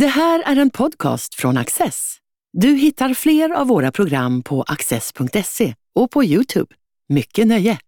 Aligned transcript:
Det 0.00 0.06
här 0.06 0.42
är 0.46 0.56
en 0.56 0.70
podcast 0.70 1.34
från 1.34 1.56
Access. 1.56 2.16
Du 2.52 2.68
hittar 2.68 3.14
fler 3.14 3.50
av 3.50 3.66
våra 3.66 3.92
program 3.92 4.42
på 4.42 4.62
access.se 4.62 5.74
och 5.94 6.10
på 6.10 6.24
Youtube. 6.24 6.74
Mycket 7.08 7.46
nöje! 7.46 7.78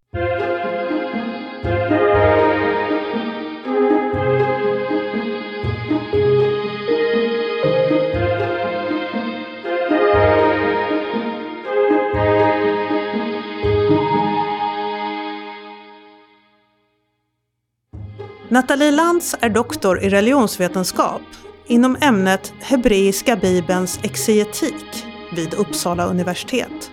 Nathalie 18.49 18.91
Lantz 18.91 19.35
är 19.41 19.49
doktor 19.49 19.99
i 19.99 20.09
religionsvetenskap 20.09 21.21
inom 21.69 21.97
ämnet 22.01 22.53
Hebreiska 22.61 23.35
bibelns 23.35 23.99
exegetik 24.03 25.05
vid 25.35 25.53
Uppsala 25.53 26.05
universitet. 26.05 26.91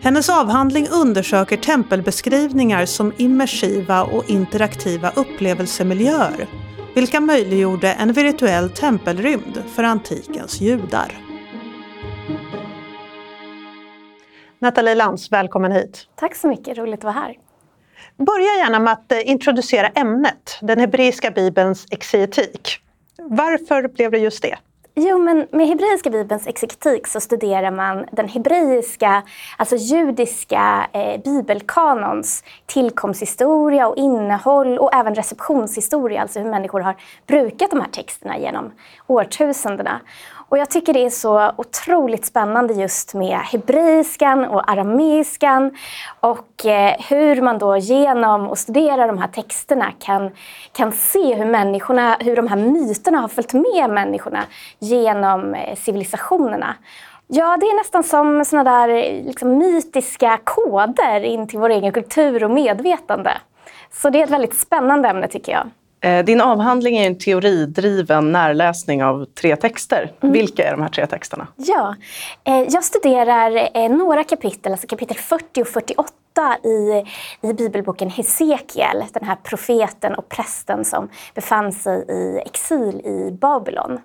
Hennes 0.00 0.30
avhandling 0.30 0.88
undersöker 0.88 1.56
tempelbeskrivningar 1.56 2.86
som 2.86 3.12
immersiva 3.16 4.04
och 4.04 4.30
interaktiva 4.30 5.10
upplevelsemiljöer, 5.10 6.48
vilka 6.94 7.20
möjliggjorde 7.20 7.92
en 7.92 8.12
virtuell 8.12 8.70
tempelrymd 8.70 9.62
för 9.74 9.82
antikens 9.82 10.60
judar. 10.60 11.12
Nathalie 14.58 14.94
Lantz, 14.94 15.32
välkommen 15.32 15.72
hit. 15.72 16.06
Tack 16.16 16.34
så 16.34 16.48
mycket, 16.48 16.78
roligt 16.78 16.98
att 17.00 17.04
vara 17.04 17.14
här. 17.14 17.34
Börja 18.16 18.64
gärna 18.64 18.78
med 18.78 18.92
att 18.92 19.12
eh, 19.12 19.30
introducera 19.30 19.88
ämnet, 19.88 20.58
den 20.62 20.80
hebreiska 20.80 21.30
bibelns 21.30 21.86
exegetik. 21.90 22.80
Varför 23.22 23.88
blev 23.88 24.10
det 24.10 24.18
just 24.18 24.42
det? 24.42 24.58
Jo, 25.00 25.18
men 25.18 25.46
med 25.50 25.66
hebreiska 25.66 26.10
bibelns 26.10 26.46
exegetik 26.46 27.06
så 27.06 27.20
studerar 27.20 27.70
man 27.70 28.06
den 28.12 28.28
hebreiska, 28.28 29.22
alltså 29.56 29.76
judiska 29.76 30.86
eh, 30.92 31.20
bibelkanons 31.22 32.44
tillkomsthistoria 32.66 33.88
och 33.88 33.96
innehåll 33.96 34.78
och 34.78 34.94
även 34.94 35.14
receptionshistoria, 35.14 36.22
alltså 36.22 36.40
hur 36.40 36.50
människor 36.50 36.80
har 36.80 36.96
brukat 37.26 37.70
de 37.70 37.80
här 37.80 37.88
texterna 37.88 38.38
genom 38.38 38.72
årtusendena. 39.06 40.00
Och 40.48 40.58
jag 40.58 40.70
tycker 40.70 40.92
det 40.92 41.04
är 41.04 41.10
så 41.10 41.52
otroligt 41.56 42.26
spännande 42.26 42.74
just 42.74 43.14
med 43.14 43.38
hebreiskan 43.38 44.44
och 44.44 44.70
arameiskan 44.70 45.76
och 46.20 46.66
eh, 46.66 46.94
hur 47.08 47.42
man 47.42 47.58
då 47.58 47.76
genom 47.76 48.50
att 48.52 48.58
studera 48.58 49.06
de 49.06 49.18
här 49.18 49.28
texterna 49.28 49.92
kan, 49.98 50.30
kan 50.72 50.92
se 50.92 51.34
hur 51.34 51.44
människorna, 51.44 52.16
hur 52.20 52.36
de 52.36 52.46
här 52.46 52.56
myterna 52.56 53.18
har 53.18 53.28
följt 53.28 53.52
med 53.52 53.90
människorna 53.90 54.44
genom 54.78 55.54
eh, 55.54 55.76
civilisationerna. 55.76 56.74
Ja, 57.26 57.56
det 57.60 57.66
är 57.66 57.76
nästan 57.76 58.02
som 58.02 58.44
såna 58.44 58.64
där 58.64 58.88
liksom, 59.24 59.58
mytiska 59.58 60.38
koder 60.44 61.20
in 61.20 61.48
till 61.48 61.58
vår 61.58 61.70
egen 61.70 61.92
kultur 61.92 62.44
och 62.44 62.50
medvetande. 62.50 63.32
Så 63.92 64.10
det 64.10 64.20
är 64.20 64.24
ett 64.24 64.30
väldigt 64.30 64.58
spännande 64.58 65.08
ämne 65.08 65.28
tycker 65.28 65.52
jag. 65.52 65.70
Eh, 66.00 66.24
din 66.24 66.40
avhandling 66.40 66.96
är 66.96 67.06
en 67.06 67.18
teoridriven 67.18 68.32
närläsning 68.32 69.04
av 69.04 69.24
tre 69.24 69.56
texter. 69.56 70.12
Mm. 70.20 70.32
Vilka 70.32 70.68
är 70.68 70.70
de 70.70 70.82
här 70.82 70.88
tre 70.88 71.06
texterna? 71.06 71.46
Ja, 71.56 71.96
eh, 72.44 72.62
jag 72.68 72.84
studerar 72.84 73.70
eh, 73.74 73.88
några 73.90 74.24
kapitel, 74.24 74.72
alltså 74.72 74.86
kapitel 74.86 75.16
40 75.16 75.62
och 75.62 75.68
48 75.68 76.12
i, 76.64 77.04
i 77.48 77.52
bibelboken 77.52 78.10
Hesekiel, 78.10 79.04
den 79.12 79.24
här 79.24 79.36
profeten 79.42 80.14
och 80.14 80.28
prästen 80.28 80.84
som 80.84 81.08
befann 81.34 81.72
sig 81.72 82.04
i 82.08 82.42
exil 82.46 83.00
i 83.04 83.30
Babylon. 83.40 84.00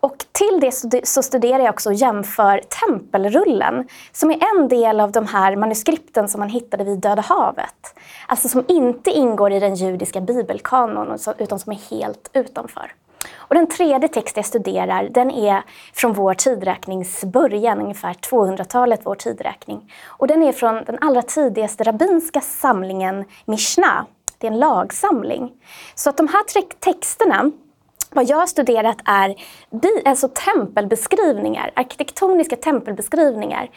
Och 0.00 0.16
till 0.32 0.60
det 0.60 1.06
så 1.06 1.22
studerar 1.22 1.58
jag 1.58 1.70
också 1.70 1.88
och 1.88 1.94
jämför 1.94 2.60
tempelrullen 2.86 3.88
som 4.12 4.30
är 4.30 4.38
en 4.54 4.68
del 4.68 5.00
av 5.00 5.12
de 5.12 5.26
här 5.26 5.56
manuskripten 5.56 6.28
som 6.28 6.38
man 6.38 6.48
hittade 6.48 6.84
vid 6.84 6.98
Döda 6.98 7.22
havet. 7.22 7.94
Alltså 8.26 8.48
som 8.48 8.64
inte 8.68 9.10
ingår 9.10 9.52
i 9.52 9.60
den 9.60 9.74
judiska 9.74 10.20
bibelkanon 10.20 11.18
utan 11.38 11.58
som 11.58 11.72
är 11.72 11.90
helt 11.90 12.30
utanför. 12.32 12.92
Och 13.36 13.54
den 13.54 13.66
tredje 13.66 14.08
text 14.08 14.36
jag 14.36 14.46
studerar 14.46 15.08
den 15.08 15.30
är 15.30 15.62
från 15.94 16.12
vår 16.12 16.34
tidräknings 16.34 17.24
början, 17.24 17.80
ungefär 17.80 18.14
200-talet 18.14 19.00
vår 19.04 19.14
tidräkning. 19.14 19.92
Och 20.06 20.26
den 20.26 20.42
är 20.42 20.52
från 20.52 20.84
den 20.84 20.98
allra 21.00 21.22
tidigaste 21.22 21.84
rabbinska 21.84 22.40
samlingen 22.40 23.24
Mishnah. 23.44 24.04
Det 24.38 24.46
är 24.46 24.50
en 24.50 24.58
lagsamling. 24.58 25.52
Så 25.94 26.10
att 26.10 26.16
de 26.16 26.28
här 26.28 26.44
texterna 26.80 27.50
vad 28.10 28.28
jag 28.28 28.36
har 28.36 28.46
studerat 28.46 28.98
är 29.04 29.34
alltså 30.04 30.28
tempelbeskrivningar, 30.28 31.70
arkitektoniska 31.74 32.56
tempelbeskrivningar. 32.56 33.70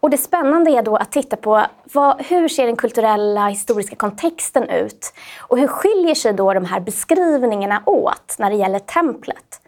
Och 0.00 0.10
det 0.10 0.18
spännande 0.18 0.70
är 0.70 0.82
då 0.82 0.96
att 0.96 1.12
titta 1.12 1.36
på 1.36 1.66
vad, 1.92 2.22
hur 2.22 2.48
ser 2.48 2.66
den 2.66 2.76
kulturella 2.76 3.48
historiska 3.48 3.96
kontexten 3.96 4.68
ut? 4.68 5.12
Och 5.38 5.58
hur 5.58 5.66
skiljer 5.66 6.14
sig 6.14 6.32
då 6.32 6.54
de 6.54 6.64
här 6.64 6.80
beskrivningarna 6.80 7.82
åt 7.86 8.34
när 8.38 8.50
det 8.50 8.56
gäller 8.56 8.78
templet? 8.78 9.60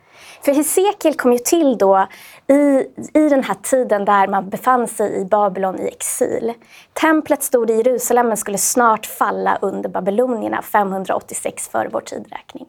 För 0.45 0.53
Hesekiel 0.53 1.15
kom 1.15 1.33
ju 1.33 1.39
till 1.39 1.79
då 1.79 2.07
i, 2.47 2.87
i 3.15 3.29
den 3.29 3.45
här 3.45 3.57
tiden 3.63 4.05
där 4.05 4.29
man 4.29 4.49
befann 4.49 4.89
sig 4.89 5.21
i 5.21 5.25
Babylon 5.25 5.81
i 5.81 5.89
exil. 5.89 6.53
Templet 6.93 7.43
stod 7.43 7.71
i 7.71 7.75
Jerusalem 7.75 8.29
men 8.29 8.37
skulle 8.37 8.59
snart 8.59 9.07
falla 9.07 9.59
under 9.63 9.89
babylonierna 9.89 10.63
586 10.63 11.69
före 11.69 11.89
vår 11.93 12.01
tidräkning. 12.01 12.67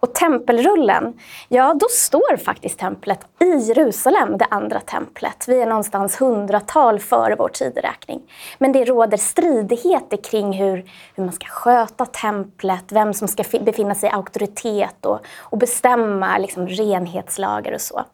Och 0.00 0.14
tempelrullen, 0.14 1.18
ja 1.48 1.74
då 1.74 1.86
står 1.90 2.36
faktiskt 2.36 2.78
templet 2.78 3.20
i 3.40 3.56
Jerusalem, 3.56 4.38
det 4.38 4.46
andra 4.50 4.80
templet. 4.80 5.44
Vi 5.48 5.62
är 5.62 5.66
någonstans 5.66 6.20
hundratal 6.20 7.00
före 7.00 7.36
vår 7.38 7.48
tideräkning. 7.48 8.22
Men 8.58 8.72
det 8.72 8.84
råder 8.84 9.16
stridigheter 9.16 10.16
kring 10.16 10.52
hur, 10.52 10.90
hur 11.14 11.24
man 11.24 11.32
ska 11.32 11.46
sköta 11.46 12.06
templet, 12.06 12.84
vem 12.88 13.14
som 13.14 13.28
ska 13.28 13.44
befinna 13.60 13.94
sig 13.94 14.08
i 14.08 14.12
auktoritet 14.12 15.06
och, 15.06 15.20
och 15.38 15.58
bestämma 15.58 16.38
liksom, 16.38 16.68
renhetslagar 16.68 17.72
och 17.72 17.80
så. 17.80 18.04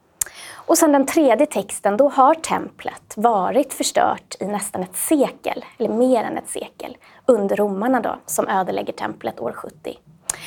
Och 0.66 0.78
sen 0.78 0.92
den 0.92 1.06
tredje 1.06 1.46
texten, 1.46 1.96
då 1.96 2.08
har 2.08 2.34
templet 2.34 3.14
varit 3.16 3.72
förstört 3.72 4.34
i 4.40 4.44
nästan 4.44 4.82
ett 4.82 4.96
sekel, 4.96 5.64
eller 5.78 5.88
mer 5.88 6.24
än 6.24 6.38
ett 6.38 6.48
sekel, 6.48 6.96
under 7.26 7.56
romarna 7.56 8.00
då, 8.00 8.16
som 8.26 8.48
ödelägger 8.48 8.92
templet 8.92 9.40
år 9.40 9.52
70. 9.52 9.98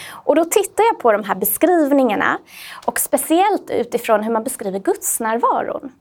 Och 0.09 0.36
då 0.36 0.46
tittar 0.46 0.84
jag 0.84 1.00
på 1.00 1.12
de 1.12 1.24
här 1.24 1.36
beskrivningarna 1.36 2.38
och 2.86 3.00
speciellt 3.00 3.70
utifrån 3.70 4.24
hur 4.24 4.31
man 4.31 4.44
beskriver 4.44 4.80
gudsnärvaron. 4.80 5.92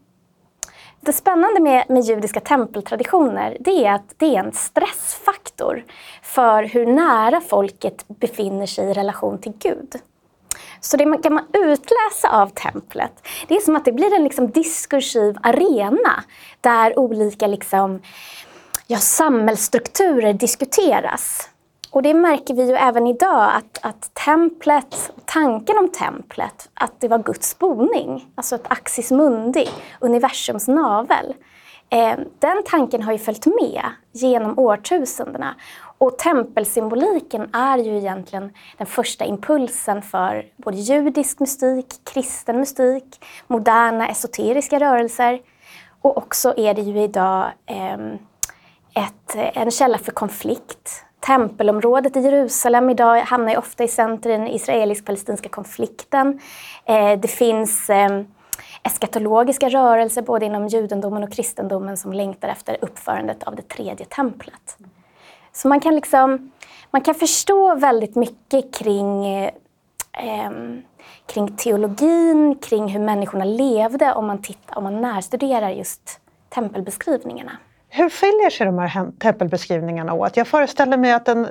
Det 1.00 1.12
spännande 1.12 1.60
med, 1.60 1.84
med 1.88 2.02
judiska 2.02 2.41
tempeltraditioner 2.41 3.56
det 3.60 3.86
är 3.86 3.92
att 3.92 4.14
det 4.16 4.36
är 4.36 4.44
en 4.44 4.52
stressfaktor 4.52 5.84
för 6.22 6.62
hur 6.62 6.86
nära 6.86 7.41
folket 7.41 8.04
befinner 8.08 8.66
sig 8.66 8.91
i 8.91 8.92
relation 8.92 9.38
till 9.38 9.52
Gud. 9.58 9.94
Så 10.80 10.97
det 10.97 11.06
man 11.06 11.22
kan 11.22 11.34
man 11.34 11.44
utläsa 11.53 12.28
av 12.30 12.48
templet, 12.48 13.28
det 13.48 13.56
är 13.56 13.60
som 13.60 13.76
att 13.76 13.84
det 13.84 13.92
blir 13.92 14.14
en 14.14 14.24
liksom 14.24 14.50
diskursiv 14.50 15.36
arena 15.42 16.24
där 16.60 16.98
olika 16.98 17.47
liksom, 17.47 18.03
ja, 18.86 18.98
samhällsstrukturer 18.98 20.32
diskuteras. 20.32 21.50
Och 21.96 22.02
det 22.02 22.14
märker 22.14 22.54
vi 22.54 22.68
ju 22.68 22.74
även 22.74 23.06
idag 23.06 23.50
att, 23.54 23.78
att 23.82 24.14
templet, 24.14 25.12
tanken 25.24 25.78
om 25.78 25.88
templet, 25.88 26.70
att 26.74 27.00
det 27.00 27.08
var 27.08 27.18
Guds 27.18 27.58
boning, 27.58 28.26
alltså 28.34 28.54
ett 28.54 28.66
axis 28.68 29.10
mundi, 29.10 29.68
universums 30.00 30.68
navel. 30.68 31.34
Eh, 31.90 32.18
den 32.38 32.62
tanken 32.66 33.02
har 33.02 33.12
ju 33.12 33.18
följt 33.18 33.46
med 33.46 33.82
genom 34.12 34.58
årtusendena. 34.58 35.54
Och 35.98 36.18
tempelsymboliken 36.18 37.54
är 37.54 37.78
ju 37.78 37.96
egentligen 37.96 38.52
den 38.78 38.86
första 38.86 39.24
impulsen 39.24 40.02
för 40.02 40.46
både 40.56 40.76
judisk 40.76 41.40
mystik, 41.40 41.86
kristen 42.04 42.60
mystik, 42.60 43.24
moderna 43.46 44.09
esoteriska 44.09 44.80
rörelser. 44.80 45.41
Och 46.03 46.16
också 46.16 46.54
är 46.56 46.74
det 46.74 46.82
ju 46.82 47.03
idag 47.03 47.47
eh, 47.66 47.98
ett, 49.04 49.36
en 49.54 49.71
källa 49.71 49.98
för 49.98 50.12
konflikt 50.12 51.03
Tempelområdet 51.26 52.16
i 52.16 52.20
Jerusalem 52.20 52.90
idag 52.90 53.20
hamnar 53.20 53.50
ju 53.52 53.58
ofta 53.58 53.84
i 53.84 53.88
centrum 53.88 54.34
i 54.34 54.36
den 54.36 54.48
israelisk-palestinska 54.48 55.48
konflikten. 55.48 56.40
Eh, 56.84 57.20
det 57.20 57.28
finns 57.28 57.90
eh, 57.90 58.20
eskatologiska 58.82 59.68
rörelser 59.68 60.22
både 60.22 60.46
inom 60.46 60.68
judendomen 60.68 61.22
och 61.24 61.32
kristendomen 61.32 61.96
som 61.96 62.12
längtar 62.12 62.48
efter 62.48 62.76
uppförandet 62.80 63.42
av 63.42 63.56
det 63.56 63.68
tredje 63.68 64.06
templet. 64.06 64.76
Så 65.52 65.68
man 65.68 65.80
kan, 65.80 65.94
liksom, 65.94 66.52
man 66.90 67.02
kan 67.02 67.14
förstå 67.14 67.74
väldigt 67.74 68.14
mycket 68.14 68.74
kring, 68.74 69.26
eh, 69.26 69.50
eh 70.12 70.50
kring 71.26 71.56
teologin, 71.56 72.58
kring 72.62 72.88
hur 72.88 73.00
människorna 73.00 73.44
levde 73.44 74.12
om 74.12 74.26
man, 74.26 74.42
tittar, 74.42 74.78
om 74.78 74.84
man 74.84 75.00
närstuderar 75.00 75.70
just 75.70 76.20
tempelbeskrivningarna. 76.48 77.52
Hur 77.97 78.10
skiljer 78.10 78.51
sig 78.51 78.66
de 78.66 78.78
här 78.78 79.10
tempelbeskrivningarna 79.19 80.13
åt? 80.13 80.37
Jag 80.37 80.47
föreställer 80.47 80.97
mig 80.97 81.13
att 81.13 81.28
en 81.28 81.48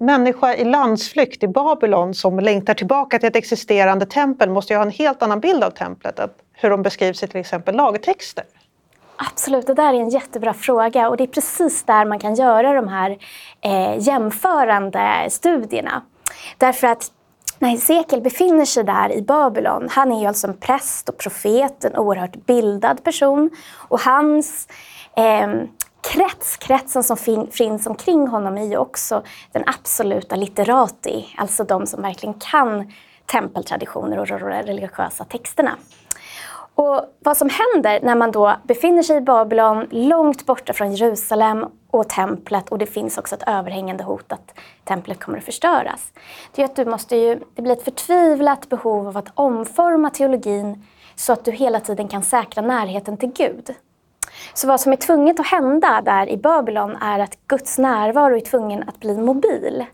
människa 0.00 0.54
i 0.54 0.64
landsflykt 0.64 1.42
i 1.42 1.48
Babylon 1.48 2.14
som 2.14 2.40
längtar 2.40 2.74
tillbaka 2.74 3.18
till 3.18 3.28
ett 3.28 3.36
existerande 3.36 4.06
tempel 4.06 4.50
måste 4.50 4.72
ju 4.72 4.76
ha 4.76 4.84
en 4.84 4.90
helt 4.90 5.22
annan 5.22 5.40
bild 5.40 5.64
av 5.64 5.70
templet 5.70 6.18
än 6.18 6.28
hur 6.52 6.70
de 6.70 6.82
beskrivs 6.82 7.22
i 7.22 7.26
till 7.26 7.40
exempel 7.40 7.76
lagtexter. 7.76 8.44
Absolut, 9.16 9.66
det 9.66 9.74
där 9.74 9.94
är 9.94 10.00
en 10.00 10.08
jättebra 10.08 10.54
fråga 10.54 11.08
och 11.08 11.16
det 11.16 11.24
är 11.24 11.28
precis 11.28 11.84
där 11.84 12.04
man 12.04 12.18
kan 12.18 12.34
göra 12.34 12.72
de 12.72 12.88
här 12.88 13.18
eh, 13.60 13.98
jämförande 13.98 15.26
studierna. 15.30 16.02
Därför 16.58 16.86
att 16.86 17.12
när 17.58 17.68
Hesekiel 17.68 18.22
befinner 18.22 18.64
sig 18.64 18.84
där 18.84 19.12
i 19.12 19.22
Babylon, 19.22 19.88
han 19.90 20.12
är 20.12 20.20
ju 20.20 20.26
alltså 20.26 20.46
en 20.46 20.56
präst 20.56 21.08
och 21.08 21.18
profet, 21.18 21.84
en 21.84 21.96
oerhört 21.96 22.46
bildad 22.46 23.04
person 23.04 23.50
och 23.88 24.00
hans 24.00 24.68
eh, 25.16 25.48
krets, 26.12 26.56
kretsen 26.56 27.04
som 27.04 27.16
fin, 27.16 27.50
finns 27.50 27.86
omkring 27.86 28.28
honom 28.28 28.58
är 28.58 28.64
ju 28.64 28.76
också 28.76 29.22
den 29.52 29.62
absoluta 29.66 30.36
litterati, 30.36 31.34
alltså 31.36 31.64
de 31.64 31.86
som 31.86 32.02
verkligen 32.02 32.34
kan 32.34 32.92
tempeltraditioner 33.26 34.18
och 34.18 34.26
de 34.26 34.38
religiösa 34.38 35.24
texterna. 35.24 35.76
Och 36.76 37.00
vad 37.18 37.36
som 37.36 37.48
händer 37.48 38.00
när 38.02 38.14
man 38.14 38.30
då 38.30 38.56
befinner 38.64 39.02
sig 39.02 39.16
i 39.16 39.20
Babylon, 39.20 39.86
långt 39.90 40.46
borta 40.46 40.72
från 40.72 40.94
Jerusalem 40.94 41.66
och 41.90 42.08
templet 42.08 42.68
och 42.68 42.78
det 42.78 42.86
finns 42.86 43.18
också 43.18 43.34
ett 43.34 43.42
överhängande 43.46 44.04
hot 44.04 44.32
att 44.32 44.54
templet 44.84 45.20
kommer 45.20 45.38
att 45.38 45.44
förstöras. 45.44 46.12
Det 46.54 46.62
är 46.62 46.64
att 46.64 46.76
du 46.76 46.84
måste 46.84 47.16
ju, 47.16 47.40
det 47.54 47.62
blir 47.62 47.72
ett 47.72 47.84
förtvivlat 47.84 48.68
behov 48.68 49.08
av 49.08 49.16
att 49.16 49.32
omforma 49.34 50.10
teologin 50.10 50.84
så 51.14 51.32
att 51.32 51.44
du 51.44 51.50
hela 51.50 51.80
tiden 51.80 52.08
kan 52.08 52.22
säkra 52.22 52.62
närheten 52.62 53.16
till 53.16 53.32
Gud. 53.32 53.74
Så 54.54 54.68
vad 54.68 54.80
som 54.80 54.92
är 54.92 54.96
tvunget 54.96 55.40
att 55.40 55.46
hända 55.46 56.02
där 56.04 56.28
i 56.28 56.36
Babylon 56.36 56.96
är 56.96 57.18
att 57.18 57.38
Guds 57.46 57.78
närvaro 57.78 58.36
är 58.36 58.40
tvungen 58.40 58.84
att 58.88 59.00
bli 59.00 59.18
mobil. 59.18 59.84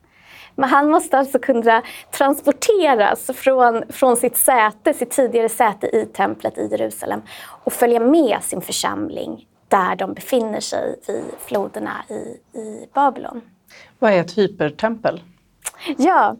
Men 0.62 0.70
han 0.70 0.90
måste 0.90 1.18
alltså 1.18 1.38
kunna 1.38 1.82
transporteras 2.10 3.30
från, 3.34 3.82
från 3.88 4.16
sitt 4.16 4.36
säte, 4.36 4.94
sitt 4.94 5.10
tidigare 5.10 5.48
säte 5.48 5.86
i 5.86 6.06
templet 6.06 6.58
i 6.58 6.68
Jerusalem 6.70 7.22
och 7.64 7.72
följa 7.72 8.00
med 8.00 8.38
sin 8.42 8.60
församling 8.60 9.46
där 9.68 9.96
de 9.96 10.14
befinner 10.14 10.60
sig 10.60 11.00
vid 11.06 11.24
floderna 11.46 12.04
i, 12.08 12.58
i 12.58 12.88
Babylon. 12.94 13.40
Vad 13.98 14.12
är 14.12 14.20
ett 14.20 14.38
hypertempel? 14.38 15.20
Ja, 15.96 16.36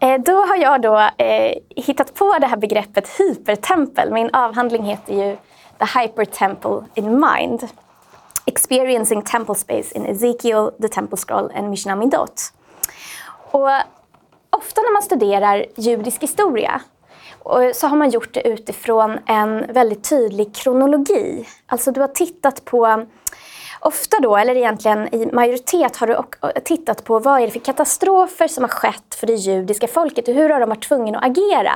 eh, 0.00 0.20
då 0.20 0.32
har 0.32 0.56
jag 0.56 0.82
då 0.82 0.98
eh, 0.98 1.54
hittat 1.68 2.14
på 2.14 2.38
det 2.40 2.46
här 2.46 2.56
begreppet 2.56 3.08
hypertempel. 3.18 4.12
Min 4.12 4.30
avhandling 4.32 4.84
heter 4.84 5.14
ju 5.14 5.36
The 5.78 6.00
Hypertemple 6.00 6.84
in 6.94 7.20
Mind. 7.20 7.68
Experiencing 8.46 9.22
Temple 9.22 9.54
Space 9.54 9.94
in 9.94 10.06
Ezekiel, 10.06 10.70
The 10.82 10.88
Temple 10.88 11.16
Scroll 11.16 11.50
and 11.54 11.70
Mishnah 11.70 11.96
Midot. 11.96 12.52
Och 13.52 13.68
ofta 14.50 14.82
när 14.82 14.92
man 14.92 15.02
studerar 15.02 15.66
judisk 15.76 16.22
historia 16.22 16.80
så 17.74 17.86
har 17.86 17.96
man 17.96 18.10
gjort 18.10 18.34
det 18.34 18.48
utifrån 18.48 19.18
en 19.26 19.72
väldigt 19.72 20.08
tydlig 20.08 20.54
kronologi. 20.54 21.48
Alltså 21.66 21.92
du 21.92 22.00
har 22.00 22.08
tittat 22.08 22.64
på 22.64 23.06
Ofta 23.84 24.16
då, 24.20 24.36
eller 24.36 24.56
egentligen 24.56 25.14
i 25.14 25.32
majoritet, 25.32 25.96
har 25.96 26.06
du 26.06 26.16
tittat 26.60 27.04
på 27.04 27.18
vad 27.18 27.42
är 27.42 27.46
det 27.46 27.52
för 27.52 27.60
katastrofer 27.60 28.48
som 28.48 28.64
har 28.64 28.68
skett 28.68 29.14
för 29.14 29.26
det 29.26 29.34
judiska 29.34 29.88
folket 29.88 30.28
och 30.28 30.34
hur 30.34 30.50
har 30.50 30.60
de 30.60 30.68
varit 30.68 30.88
tvungna 30.88 31.18
att 31.18 31.24
agera 31.24 31.72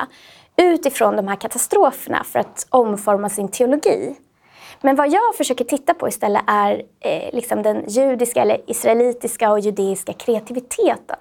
utifrån 0.56 1.16
de 1.16 1.28
här 1.28 1.36
katastroferna 1.36 2.24
för 2.24 2.38
att 2.38 2.66
omforma 2.70 3.28
sin 3.28 3.48
teologi. 3.48 4.16
Men 4.80 4.96
vad 4.96 5.08
jag 5.08 5.34
försöker 5.36 5.64
titta 5.64 5.94
på 5.94 6.08
istället 6.08 6.42
är 6.46 6.82
eh, 7.00 7.34
liksom 7.34 7.62
den 7.62 7.84
judiska 7.88 8.42
eller 8.42 8.70
israelitiska 8.70 9.52
och 9.52 9.60
judeiska 9.60 10.12
kreativiteten. 10.12 11.18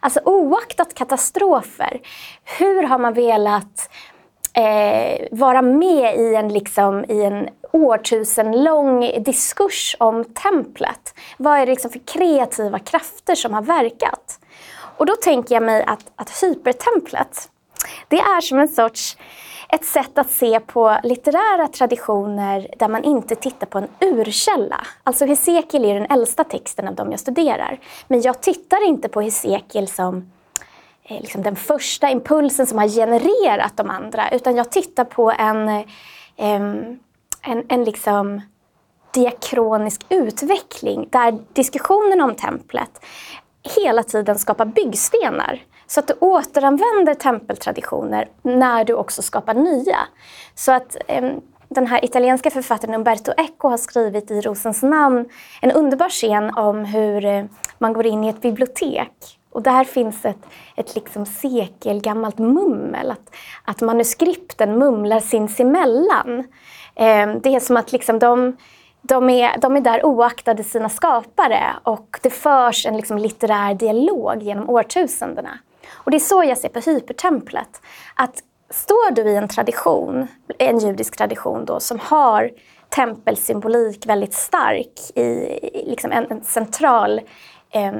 Alltså 0.00 0.20
oaktat 0.24 0.94
katastrofer, 0.94 2.00
hur 2.58 2.82
har 2.82 2.98
man 2.98 3.14
velat 3.14 3.90
eh, 4.52 5.26
vara 5.30 5.62
med 5.62 6.16
i 6.16 6.34
en, 6.34 6.48
liksom, 6.48 7.04
i 7.08 7.22
en 7.22 7.48
årtusenlång 7.72 9.22
diskurs 9.22 9.96
om 10.00 10.24
templet? 10.24 11.14
Vad 11.36 11.58
är 11.58 11.66
det 11.66 11.72
liksom 11.72 11.90
för 11.90 12.00
kreativa 12.06 12.78
krafter 12.78 13.34
som 13.34 13.54
har 13.54 13.62
verkat? 13.62 14.40
Och 14.96 15.06
då 15.06 15.16
tänker 15.16 15.54
jag 15.54 15.62
mig 15.62 15.84
att, 15.84 16.12
att 16.16 16.42
hypertemplet, 16.42 17.50
det 18.08 18.18
är 18.18 18.40
som 18.40 18.58
en 18.58 18.68
sorts 18.68 19.16
ett 19.72 19.84
sätt 19.84 20.18
att 20.18 20.30
se 20.30 20.60
på 20.60 20.98
litterära 21.02 21.68
traditioner 21.68 22.74
där 22.78 22.88
man 22.88 23.04
inte 23.04 23.34
tittar 23.34 23.66
på 23.66 23.78
en 23.78 23.88
urkälla. 24.00 24.86
Alltså 25.04 25.26
Hesekiel 25.26 25.84
är 25.84 25.94
den 25.94 26.10
äldsta 26.10 26.44
texten 26.44 26.88
av 26.88 26.94
de 26.94 27.10
jag 27.10 27.20
studerar. 27.20 27.80
Men 28.08 28.20
jag 28.20 28.40
tittar 28.40 28.86
inte 28.86 29.08
på 29.08 29.20
Hesekiel 29.20 29.88
som 29.88 30.32
eh, 31.02 31.20
liksom 31.20 31.42
den 31.42 31.56
första 31.56 32.10
impulsen 32.10 32.66
som 32.66 32.78
har 32.78 32.88
genererat 32.88 33.76
de 33.76 33.90
andra. 33.90 34.30
Utan 34.30 34.56
jag 34.56 34.70
tittar 34.70 35.04
på 35.04 35.32
en, 35.32 35.84
en, 36.36 37.00
en 37.68 37.84
liksom 37.84 38.40
diakronisk 39.10 40.06
utveckling 40.08 41.08
där 41.10 41.38
diskussionen 41.52 42.20
om 42.20 42.34
templet 42.34 43.04
hela 43.76 44.02
tiden 44.02 44.38
skapar 44.38 44.64
byggstenar. 44.64 45.60
Så 45.90 46.00
att 46.00 46.06
du 46.06 46.14
återanvänder 46.20 47.14
tempeltraditioner 47.14 48.28
när 48.42 48.84
du 48.84 48.94
också 48.94 49.22
skapar 49.22 49.54
nya. 49.54 49.98
Så 50.54 50.72
att 50.72 50.96
eh, 51.06 51.32
den 51.68 51.86
här 51.86 52.04
italienska 52.04 52.50
författaren 52.50 52.94
Umberto 52.94 53.32
Eco 53.36 53.68
har 53.68 53.76
skrivit 53.76 54.30
i 54.30 54.40
Rosens 54.40 54.82
namn 54.82 55.28
en 55.62 55.72
underbar 55.72 56.08
scen 56.08 56.54
om 56.54 56.84
hur 56.84 57.24
eh, 57.24 57.44
man 57.78 57.92
går 57.92 58.06
in 58.06 58.24
i 58.24 58.28
ett 58.28 58.40
bibliotek 58.40 59.38
och 59.50 59.62
där 59.62 59.84
finns 59.84 60.24
ett, 60.24 60.46
ett 60.76 60.94
liksom 60.94 61.26
sekelgammalt 61.26 62.38
mummel, 62.38 63.10
att, 63.10 63.34
att 63.64 63.80
manuskripten 63.80 64.78
mumlar 64.78 65.20
sinsemellan. 65.20 66.38
Eh, 66.94 67.34
det 67.42 67.54
är 67.54 67.60
som 67.60 67.76
att 67.76 67.92
liksom 67.92 68.18
de, 68.18 68.56
de, 69.02 69.30
är, 69.30 69.58
de 69.58 69.76
är 69.76 69.80
där 69.80 70.06
oaktade 70.06 70.64
sina 70.64 70.88
skapare 70.88 71.64
och 71.82 72.18
det 72.22 72.30
förs 72.30 72.86
en 72.86 72.96
liksom 72.96 73.18
litterär 73.18 73.74
dialog 73.74 74.42
genom 74.42 74.70
årtusendena. 74.70 75.58
Och 75.92 76.10
det 76.10 76.16
är 76.16 76.20
så 76.20 76.44
jag 76.44 76.58
ser 76.58 76.68
på 76.68 76.80
hypertemplet. 76.80 77.80
Att 78.14 78.42
står 78.70 79.10
du 79.10 79.22
i 79.22 79.36
en 79.36 79.48
tradition, 79.48 80.26
en 80.58 80.78
judisk 80.78 81.16
tradition 81.16 81.64
då, 81.64 81.80
som 81.80 81.98
har 81.98 82.50
tempelsymbolik 82.88 84.06
väldigt 84.06 84.34
stark 84.34 85.00
i 85.14 85.84
liksom 85.86 86.12
en, 86.12 86.30
en 86.30 86.44
central 86.44 87.20
eh, 87.70 87.92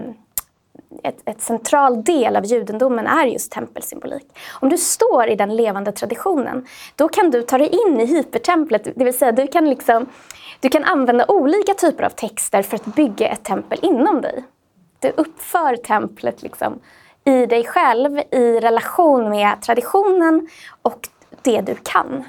ett, 1.02 1.16
ett, 1.24 1.40
central 1.40 2.04
del 2.04 2.36
av 2.36 2.46
judendomen 2.46 3.06
är 3.06 3.26
just 3.26 3.52
tempelsymbolik. 3.52 4.26
Om 4.60 4.68
du 4.68 4.78
står 4.78 5.28
i 5.28 5.34
den 5.34 5.56
levande 5.56 5.92
traditionen, 5.92 6.66
då 6.96 7.08
kan 7.08 7.30
du 7.30 7.42
ta 7.42 7.58
dig 7.58 7.68
in 7.68 8.00
i 8.00 8.06
hypertemplet. 8.06 8.88
Det 8.96 9.04
vill 9.04 9.18
säga, 9.18 9.32
du 9.32 9.46
kan, 9.46 9.70
liksom, 9.70 10.06
du 10.60 10.68
kan 10.68 10.84
använda 10.84 11.24
olika 11.28 11.74
typer 11.74 12.04
av 12.04 12.10
texter 12.10 12.62
för 12.62 12.76
att 12.76 12.84
bygga 12.84 13.28
ett 13.28 13.44
tempel 13.44 13.78
inom 13.82 14.20
dig. 14.20 14.44
Du 14.98 15.12
uppför 15.16 15.76
templet 15.76 16.42
liksom 16.42 16.80
i 17.28 17.46
dig 17.46 17.64
själv 17.64 18.18
i 18.30 18.60
relation 18.60 19.30
med 19.30 19.62
traditionen 19.62 20.48
och 20.82 21.08
det 21.42 21.60
du 21.60 21.74
kan. 21.74 22.24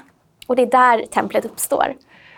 Och 0.46 0.56
det 0.56 0.62
är 0.62 0.66
där 0.66 1.06
templet 1.06 1.44
uppstår. 1.44 1.94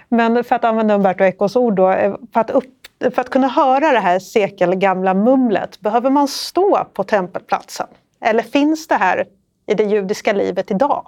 Men 0.09 0.45
för 0.45 0.55
att 0.55 0.65
använda 0.65 0.95
Umberto 0.95 1.25
Ecos 1.25 1.57
ord 1.57 1.75
då, 1.75 1.91
eh, 1.91 2.15
för 2.33 2.41
att, 2.41 2.51
upp, 2.51 2.65
för 3.01 3.21
att 3.21 3.31
kunna 3.31 3.49
höra 3.49 3.93
det 3.93 3.99
här 3.99 4.19
sekelgamla 4.19 5.15
mumlet, 5.15 5.81
behöver 5.81 6.11
man 6.11 6.29
stå 6.29 6.87
på 6.93 7.05
tempelplatsen? 7.05 7.87
Eller 8.21 8.43
finns 8.43 8.89
det 8.89 8.95
här 8.95 9.27
i 9.67 9.75
det 9.75 9.85
judiska 9.85 10.33
livet 10.33 10.71
idag? 10.71 11.07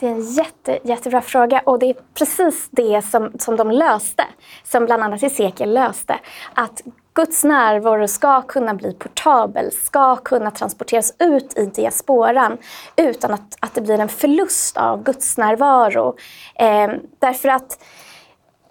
Det 0.00 0.06
är 0.06 0.10
en 0.10 0.32
jätte, 0.32 0.78
jättebra 0.84 1.20
fråga 1.20 1.62
och 1.64 1.78
det 1.78 1.86
är 1.86 1.96
precis 2.14 2.68
det 2.70 3.02
som, 3.02 3.32
som 3.38 3.56
de 3.56 3.70
löste, 3.70 4.24
som 4.64 4.84
bland 4.84 5.02
annat 5.02 5.22
Hesekiel 5.22 5.74
löste. 5.74 6.18
Att 6.54 6.82
Guds 7.14 7.44
närvaro 7.44 8.08
ska 8.08 8.42
kunna 8.42 8.74
bli 8.74 8.92
portabel, 8.92 9.72
ska 9.72 10.16
kunna 10.16 10.50
transporteras 10.50 11.14
ut 11.18 11.58
i 11.58 11.66
diasporan 11.66 12.58
utan 12.96 13.30
att, 13.30 13.56
att 13.60 13.74
det 13.74 13.80
blir 13.80 13.98
en 13.98 14.08
förlust 14.08 14.76
av 14.76 15.02
Guds 15.02 15.38
närvaro. 15.38 16.16
Eh, 16.54 16.90
därför 17.18 17.48
att 17.48 17.78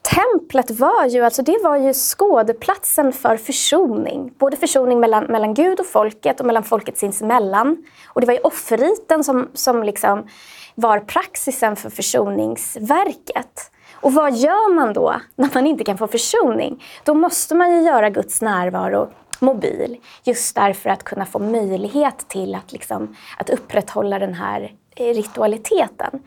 templet 0.01 0.71
var 0.71 1.05
ju, 1.05 1.25
alltså 1.25 1.41
det 1.41 1.59
var 1.63 1.77
ju 1.77 1.93
skådeplatsen 1.93 3.13
för 3.13 3.37
försoning. 3.37 4.33
Både 4.37 4.57
försoning 4.57 4.99
mellan, 4.99 5.23
mellan 5.23 5.53
Gud 5.53 5.79
och 5.79 5.85
folket 5.85 6.39
och 6.39 6.45
mellan 6.45 6.63
folket 6.63 6.97
sinsemellan. 6.97 7.77
Och 8.07 8.21
det 8.21 8.27
var 8.27 8.33
ju 8.33 8.39
offerriten 8.39 9.23
som, 9.23 9.49
som 9.53 9.83
liksom 9.83 10.27
var 10.75 10.99
praxisen 10.99 11.75
för 11.75 11.89
försoningsverket. 11.89 13.71
Och 13.93 14.13
vad 14.13 14.35
gör 14.35 14.73
man 14.73 14.93
då 14.93 15.15
när 15.35 15.49
man 15.53 15.67
inte 15.67 15.83
kan 15.83 15.97
få 15.97 16.07
försoning? 16.07 16.83
Då 17.03 17.13
måste 17.13 17.55
man 17.55 17.71
ju 17.71 17.81
göra 17.81 18.09
Guds 18.09 18.41
närvaro 18.41 19.09
mobil 19.39 19.97
just 20.23 20.55
därför 20.55 20.89
att 20.89 21.03
kunna 21.03 21.25
få 21.25 21.39
möjlighet 21.39 22.27
till 22.27 22.55
att, 22.55 22.71
liksom, 22.71 23.15
att 23.37 23.49
upprätthålla 23.49 24.19
den 24.19 24.33
här 24.33 24.73
eh, 24.95 25.13
ritualiteten. 25.13 26.23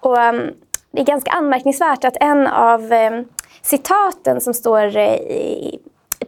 Och, 0.00 0.18
um, 0.18 0.50
det 0.90 1.00
är 1.00 1.04
ganska 1.04 1.30
anmärkningsvärt 1.30 2.04
att 2.04 2.16
en 2.20 2.46
av 2.46 2.92
um, 2.92 3.24
citaten 3.62 4.40
som 4.40 4.54
står 4.54 4.96
uh, 4.96 5.02
i 5.02 5.78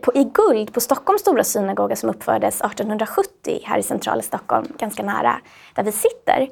på, 0.00 0.12
i 0.14 0.24
guld 0.24 0.72
på 0.72 0.80
Stockholms 0.80 1.20
stora 1.20 1.44
synagoga 1.44 1.96
som 1.96 2.10
uppfördes 2.10 2.60
1870 2.60 3.60
här 3.64 3.78
i 3.78 3.82
centrala 3.82 4.22
Stockholm, 4.22 4.66
ganska 4.78 5.02
nära 5.02 5.40
där 5.74 5.82
vi 5.82 5.92
sitter. 5.92 6.48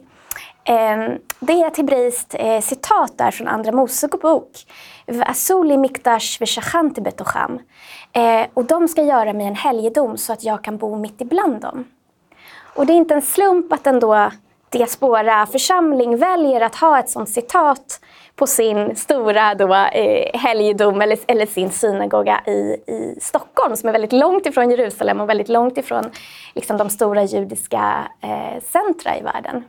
Eh, 0.65 1.15
det 1.41 1.53
är 1.53 1.67
ett 1.67 1.77
hebreiskt 1.77 2.35
eh, 2.39 2.61
citat 2.61 3.19
där 3.19 3.31
från 3.31 3.49
Andra 3.49 3.73
Mosebok. 3.73 4.51
Asuli 5.27 5.77
mikdash 5.77 6.41
veshachanti 6.41 7.01
betocham. 7.01 7.59
Eh, 8.13 8.47
och 8.55 8.65
de 8.65 8.89
ska 8.89 9.03
göra 9.03 9.33
mig 9.33 9.47
en 9.47 9.55
helgedom 9.55 10.17
så 10.17 10.33
att 10.33 10.45
jag 10.45 10.65
kan 10.65 10.77
bo 10.77 10.99
mitt 10.99 11.21
ibland 11.21 11.61
dem. 11.61 11.85
Och 12.75 12.87
det 12.87 12.93
är 12.93 12.97
inte 12.97 13.15
en 13.15 13.23
slump 13.23 13.73
att 13.73 13.87
en 13.87 14.01
diaspora 14.71 15.47
församling 15.47 16.17
väljer 16.17 16.61
att 16.61 16.75
ha 16.75 16.99
ett 16.99 17.09
sånt 17.09 17.29
citat 17.29 18.01
på 18.37 18.47
sin 18.47 18.97
stora 18.97 19.55
då, 19.55 19.75
eh, 19.75 20.39
helgedom 20.41 21.01
eller, 21.01 21.19
eller 21.27 21.47
sin 21.47 21.71
synagoga 21.71 22.41
i, 22.47 22.51
i 22.87 23.19
Stockholm 23.21 23.77
som 23.77 23.89
är 23.89 23.93
väldigt 23.93 24.13
långt 24.13 24.47
ifrån 24.47 24.71
Jerusalem 24.71 25.21
och 25.21 25.29
väldigt 25.29 25.49
långt 25.49 25.79
ifrån 25.79 26.05
liksom, 26.55 26.77
de 26.77 26.91
stora 26.91 27.25
judiska 27.25 28.09
eh, 28.21 28.63
centra 28.63 29.19
i 29.19 29.23
världen. 29.23 29.65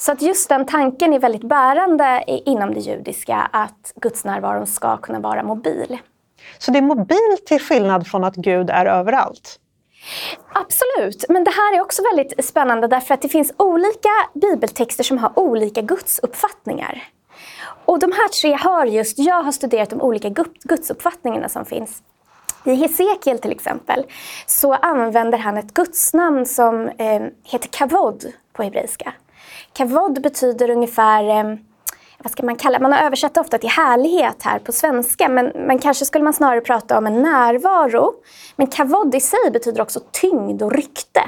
Så 0.00 0.12
att 0.12 0.22
just 0.22 0.48
den 0.48 0.66
tanken 0.66 1.14
är 1.14 1.18
väldigt 1.18 1.48
bärande 1.48 2.24
inom 2.26 2.74
det 2.74 2.80
judiska 2.80 3.48
att 3.52 3.92
gudsnärvaron 3.96 4.66
ska 4.66 4.96
kunna 4.96 5.20
vara 5.20 5.42
mobil. 5.42 5.98
Så 6.58 6.70
det 6.70 6.78
är 6.78 6.82
mobilt 6.82 7.46
till 7.46 7.60
skillnad 7.60 8.06
från 8.06 8.24
att 8.24 8.34
Gud 8.36 8.70
är 8.70 8.86
överallt? 8.86 9.60
Absolut, 10.52 11.24
men 11.28 11.44
det 11.44 11.50
här 11.50 11.76
är 11.76 11.80
också 11.80 12.02
väldigt 12.02 12.44
spännande 12.44 12.88
därför 12.88 13.14
att 13.14 13.22
det 13.22 13.28
finns 13.28 13.52
olika 13.56 14.08
bibeltexter 14.34 15.04
som 15.04 15.18
har 15.18 15.38
olika 15.38 15.82
gudsuppfattningar. 15.82 17.02
Och 17.84 17.98
de 17.98 18.12
här 18.12 18.28
tre 18.28 18.54
har 18.54 18.86
just, 18.86 19.18
jag 19.18 19.42
har 19.42 19.52
studerat 19.52 19.90
de 19.90 20.02
olika 20.02 20.28
gudsuppfattningarna 20.62 21.48
som 21.48 21.64
finns. 21.64 22.02
I 22.64 22.74
Hesekiel 22.74 23.38
till 23.38 23.52
exempel 23.52 24.06
så 24.46 24.74
använder 24.74 25.38
han 25.38 25.56
ett 25.56 25.74
gudsnamn 25.74 26.46
som 26.46 26.88
eh, 26.88 27.22
heter 27.44 27.68
kavod 27.68 28.32
på 28.52 28.62
hebreiska. 28.62 29.12
Kavod 29.78 30.22
betyder 30.22 30.70
ungefär 30.70 31.28
eh, 31.28 31.56
vad 32.18 32.32
ska 32.32 32.42
man 32.42 32.56
kalla 32.56 32.78
Man 32.78 32.92
har 32.92 33.00
översatt 33.00 33.34
det 33.34 33.40
ofta 33.40 33.58
till 33.58 33.68
härlighet 33.70 34.42
här 34.42 34.58
på 34.58 34.72
svenska, 34.72 35.28
men, 35.28 35.46
men 35.46 35.78
kanske 35.78 36.04
skulle 36.04 36.24
man 36.24 36.32
snarare 36.32 36.60
prata 36.60 36.98
om 36.98 37.06
en 37.06 37.22
närvaro. 37.22 38.12
Men 38.56 38.66
kavod 38.66 39.14
i 39.14 39.20
sig 39.20 39.50
betyder 39.52 39.82
också 39.82 40.00
tyngd 40.10 40.62
och 40.62 40.72
rykte. 40.72 41.20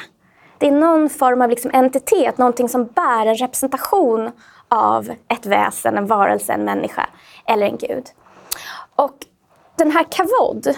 Det 0.59 0.69
är 0.69 0.73
någon 0.73 1.11
form 1.11 1.43
av 1.43 1.51
liksom 1.51 1.71
entitet, 1.75 2.39
någonting 2.39 2.69
som 2.69 2.87
bär 2.87 3.27
en 3.27 3.37
representation 3.37 4.31
av 4.69 5.11
ett 5.29 5.47
väsen, 5.47 5.97
en 5.97 6.07
varelse, 6.07 6.53
en 6.53 6.65
människa 6.65 7.09
eller 7.47 7.67
en 7.67 7.77
gud. 7.77 8.05
Och 8.97 9.17
den 9.77 9.91
här 9.91 10.07
kavod, 10.11 10.77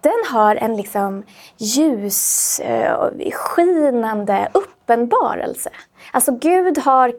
den 0.00 0.24
har 0.32 0.56
en 0.56 0.76
liksom 0.76 1.22
ljus, 1.56 2.60
eh, 2.60 3.10
skinande 3.32 4.48
uppenbarelse. 4.54 5.70
Alltså 6.12 6.32
Gud 6.32 6.78
har 6.78 7.12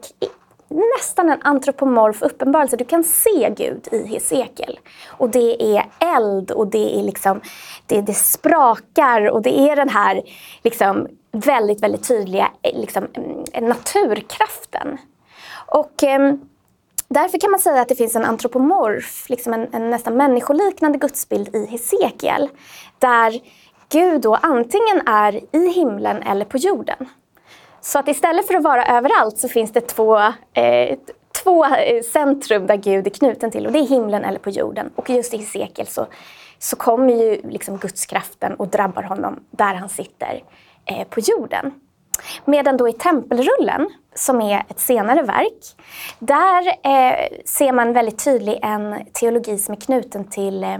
nästan 0.96 1.30
en 1.30 1.42
antropomorf 1.42 2.22
uppenbarelse. 2.22 2.76
Du 2.76 2.84
kan 2.84 3.04
se 3.04 3.54
Gud 3.56 3.88
i 3.92 4.06
Hesekiel. 4.06 4.78
Och 5.08 5.30
det 5.30 5.76
är 5.76 5.86
eld 5.98 6.50
och 6.50 6.66
det 6.66 6.98
är 6.98 7.02
liksom, 7.02 7.40
det, 7.86 8.00
det 8.00 8.14
sprakar 8.14 9.30
och 9.30 9.42
det 9.42 9.58
är 9.58 9.76
den 9.76 9.88
här 9.88 10.22
liksom 10.62 11.08
väldigt, 11.32 11.82
väldigt 11.82 12.08
tydliga 12.08 12.50
eh, 12.62 12.80
liksom, 12.80 13.06
mm, 13.14 13.68
naturkraften. 13.68 14.98
Och 15.66 16.02
eh, 16.04 16.34
därför 17.08 17.38
kan 17.38 17.50
man 17.50 17.60
säga 17.60 17.82
att 17.82 17.88
det 17.88 17.94
finns 17.94 18.16
en 18.16 18.24
antropomorf, 18.24 19.28
liksom 19.28 19.52
en, 19.52 19.74
en 19.74 19.90
nästan 19.90 20.16
människoliknande 20.16 20.98
gudsbild 20.98 21.54
i 21.54 21.66
Hesekiel. 21.66 22.48
Där 22.98 23.40
Gud 23.88 24.20
då 24.20 24.34
antingen 24.34 25.08
är 25.08 25.56
i 25.56 25.68
himlen 25.68 26.22
eller 26.22 26.44
på 26.44 26.56
jorden. 26.56 27.08
Så 27.80 27.98
att 27.98 28.08
istället 28.08 28.46
för 28.46 28.54
att 28.54 28.64
vara 28.64 28.84
överallt 28.84 29.38
så 29.38 29.48
finns 29.48 29.72
det 29.72 29.80
två, 29.80 30.18
eh, 30.52 30.98
två 31.42 31.64
eh, 31.64 32.02
centrum 32.02 32.66
där 32.66 32.76
Gud 32.76 33.06
är 33.06 33.10
knuten 33.10 33.50
till 33.50 33.66
och 33.66 33.72
det 33.72 33.78
är 33.78 33.86
himlen 33.86 34.24
eller 34.24 34.38
på 34.38 34.50
jorden. 34.50 34.90
Och 34.94 35.10
just 35.10 35.34
i 35.34 35.36
Hesekiel 35.36 35.86
så, 35.86 36.06
så 36.58 36.76
kommer 36.76 37.14
ju 37.14 37.40
liksom 37.50 37.76
gudskraften 37.76 38.54
och 38.54 38.68
drabbar 38.68 39.02
honom 39.02 39.44
där 39.50 39.74
han 39.74 39.88
sitter 39.88 40.42
eh, 40.84 41.08
på 41.08 41.20
jorden. 41.20 41.72
Medan 42.44 42.76
då 42.76 42.88
i 42.88 42.92
Tempelrullen, 42.92 43.88
som 44.14 44.40
är 44.40 44.64
ett 44.68 44.80
senare 44.80 45.22
verk, 45.22 45.76
där 46.18 46.68
eh, 46.68 47.38
ser 47.44 47.72
man 47.72 47.92
väldigt 47.92 48.24
tydligt 48.24 48.58
en 48.62 49.04
teologi 49.12 49.58
som 49.58 49.74
är 49.74 49.80
knuten 49.80 50.24
till 50.24 50.64
eh, 50.64 50.78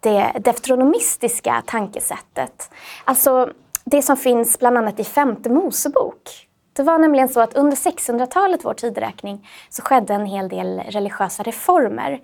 det 0.00 0.32
deuteronomistiska 0.38 1.62
tankesättet. 1.66 2.70
Alltså 3.04 3.50
det 3.84 4.02
som 4.02 4.16
finns 4.16 4.58
bland 4.58 4.78
annat 4.78 5.00
i 5.00 5.04
femte 5.04 5.50
Mosebok. 5.50 6.48
Det 6.72 6.82
var 6.82 6.98
nämligen 6.98 7.28
så 7.28 7.40
att 7.40 7.54
under 7.54 7.76
600-talet, 7.76 8.64
vår 8.64 8.74
tideräkning, 8.74 9.48
så 9.68 9.82
skedde 9.82 10.14
en 10.14 10.26
hel 10.26 10.48
del 10.48 10.80
religiösa 10.80 11.42
reformer. 11.42 12.20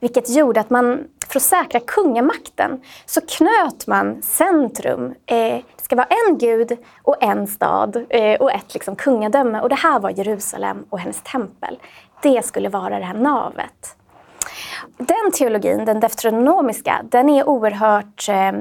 Vilket 0.00 0.36
gjorde 0.36 0.60
att 0.60 0.70
man, 0.70 1.04
för 1.28 1.38
att 1.38 1.42
säkra 1.42 1.80
kungamakten, 1.80 2.80
så 3.06 3.20
knöt 3.20 3.86
man 3.86 4.22
centrum. 4.22 5.14
Eh, 5.26 5.36
det 5.76 5.82
ska 5.82 5.96
vara 5.96 6.06
en 6.06 6.38
gud 6.38 6.78
och 7.02 7.22
en 7.22 7.46
stad 7.46 8.04
eh, 8.08 8.40
och 8.40 8.52
ett 8.52 8.74
liksom, 8.74 8.96
kungadöme. 8.96 9.60
Och 9.60 9.68
det 9.68 9.74
här 9.74 10.00
var 10.00 10.10
Jerusalem 10.10 10.84
och 10.90 10.98
hennes 10.98 11.22
tempel. 11.22 11.78
Det 12.22 12.44
skulle 12.44 12.68
vara 12.68 12.98
det 12.98 13.04
här 13.04 13.14
navet. 13.14 13.96
Den 14.96 15.30
teologin, 15.32 15.84
den 15.84 16.00
deuteronomiska, 16.00 17.04
den 17.04 17.28
är 17.28 17.48
oerhört 17.48 18.28
eh, 18.28 18.52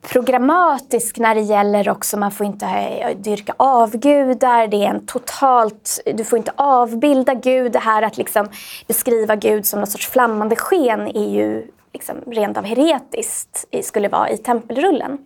programmatisk 0.00 1.18
när 1.18 1.34
det 1.34 1.40
gäller 1.40 1.88
också, 1.88 2.16
man 2.16 2.30
får 2.30 2.46
inte 2.46 2.66
dyrka 3.14 3.54
avgudar, 3.56 4.66
det 4.66 4.76
är 4.76 4.88
en 4.88 5.06
totalt, 5.06 6.00
du 6.14 6.24
får 6.24 6.38
inte 6.38 6.52
avbilda 6.56 7.34
Gud. 7.34 7.72
Det 7.72 7.78
här 7.78 8.02
att 8.02 8.16
liksom 8.16 8.48
beskriva 8.86 9.36
Gud 9.36 9.66
som 9.66 9.80
någon 9.80 9.86
sorts 9.86 10.08
flammande 10.08 10.56
sken 10.56 11.06
är 11.16 11.30
ju 11.30 11.66
liksom 11.92 12.16
rent 12.26 12.56
av 12.56 12.64
heretiskt, 12.64 13.66
skulle 13.82 14.08
vara 14.08 14.30
i 14.30 14.38
tempelrullen. 14.38 15.18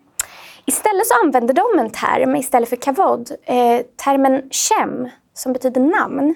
Istället 0.67 1.07
så 1.07 1.15
använder 1.25 1.55
de 1.55 1.79
en 1.79 1.91
term, 1.91 2.37
istället 2.37 2.69
för 2.69 2.77
kavod, 2.77 3.31
eh, 3.43 3.81
termen 4.05 4.43
shem, 4.51 5.09
som 5.35 5.53
betyder 5.53 5.81
namn. 5.81 6.35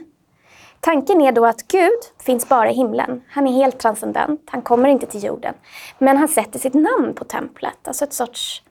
Tanken 0.85 1.21
är 1.21 1.33
då 1.33 1.47
att 1.47 1.69
Gud 1.69 2.01
finns 2.23 2.49
bara 2.49 2.71
i 2.71 2.75
himlen. 2.75 3.23
Han 3.29 3.47
är 3.47 3.53
helt 3.53 3.79
transcendent. 3.79 4.41
Han 4.47 4.63
kommer 4.63 4.89
inte 4.89 5.07
till 5.07 5.25
jorden. 5.25 5.55
Men 5.99 6.17
han 6.17 6.29
sätter 6.29 6.59
sitt 6.59 6.75
namn 6.75 7.15
på 7.15 7.25
templet, 7.25 7.89
alltså 7.89 8.05
ett 8.05 8.13
sorts 8.13 8.63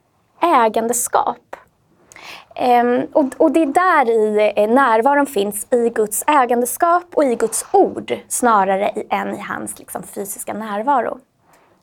ägandeskap. 0.42 1.56
Um, 2.82 3.06
och, 3.12 3.24
och, 3.36 3.52
det 3.52 3.62
är 3.62 3.66
där 3.66 4.10
i 4.10 4.52
eh, 4.56 4.70
närvaron 4.70 5.26
finns, 5.26 5.66
i 5.72 5.88
Guds 5.88 6.24
ägandeskap 6.26 7.04
och 7.14 7.24
i 7.24 7.34
Guds 7.34 7.66
ord, 7.72 8.18
snarare 8.28 8.86
än 9.10 9.34
i 9.34 9.40
hans 9.40 9.78
liksom, 9.78 10.02
fysiska 10.02 10.52
närvaro. 10.52 11.18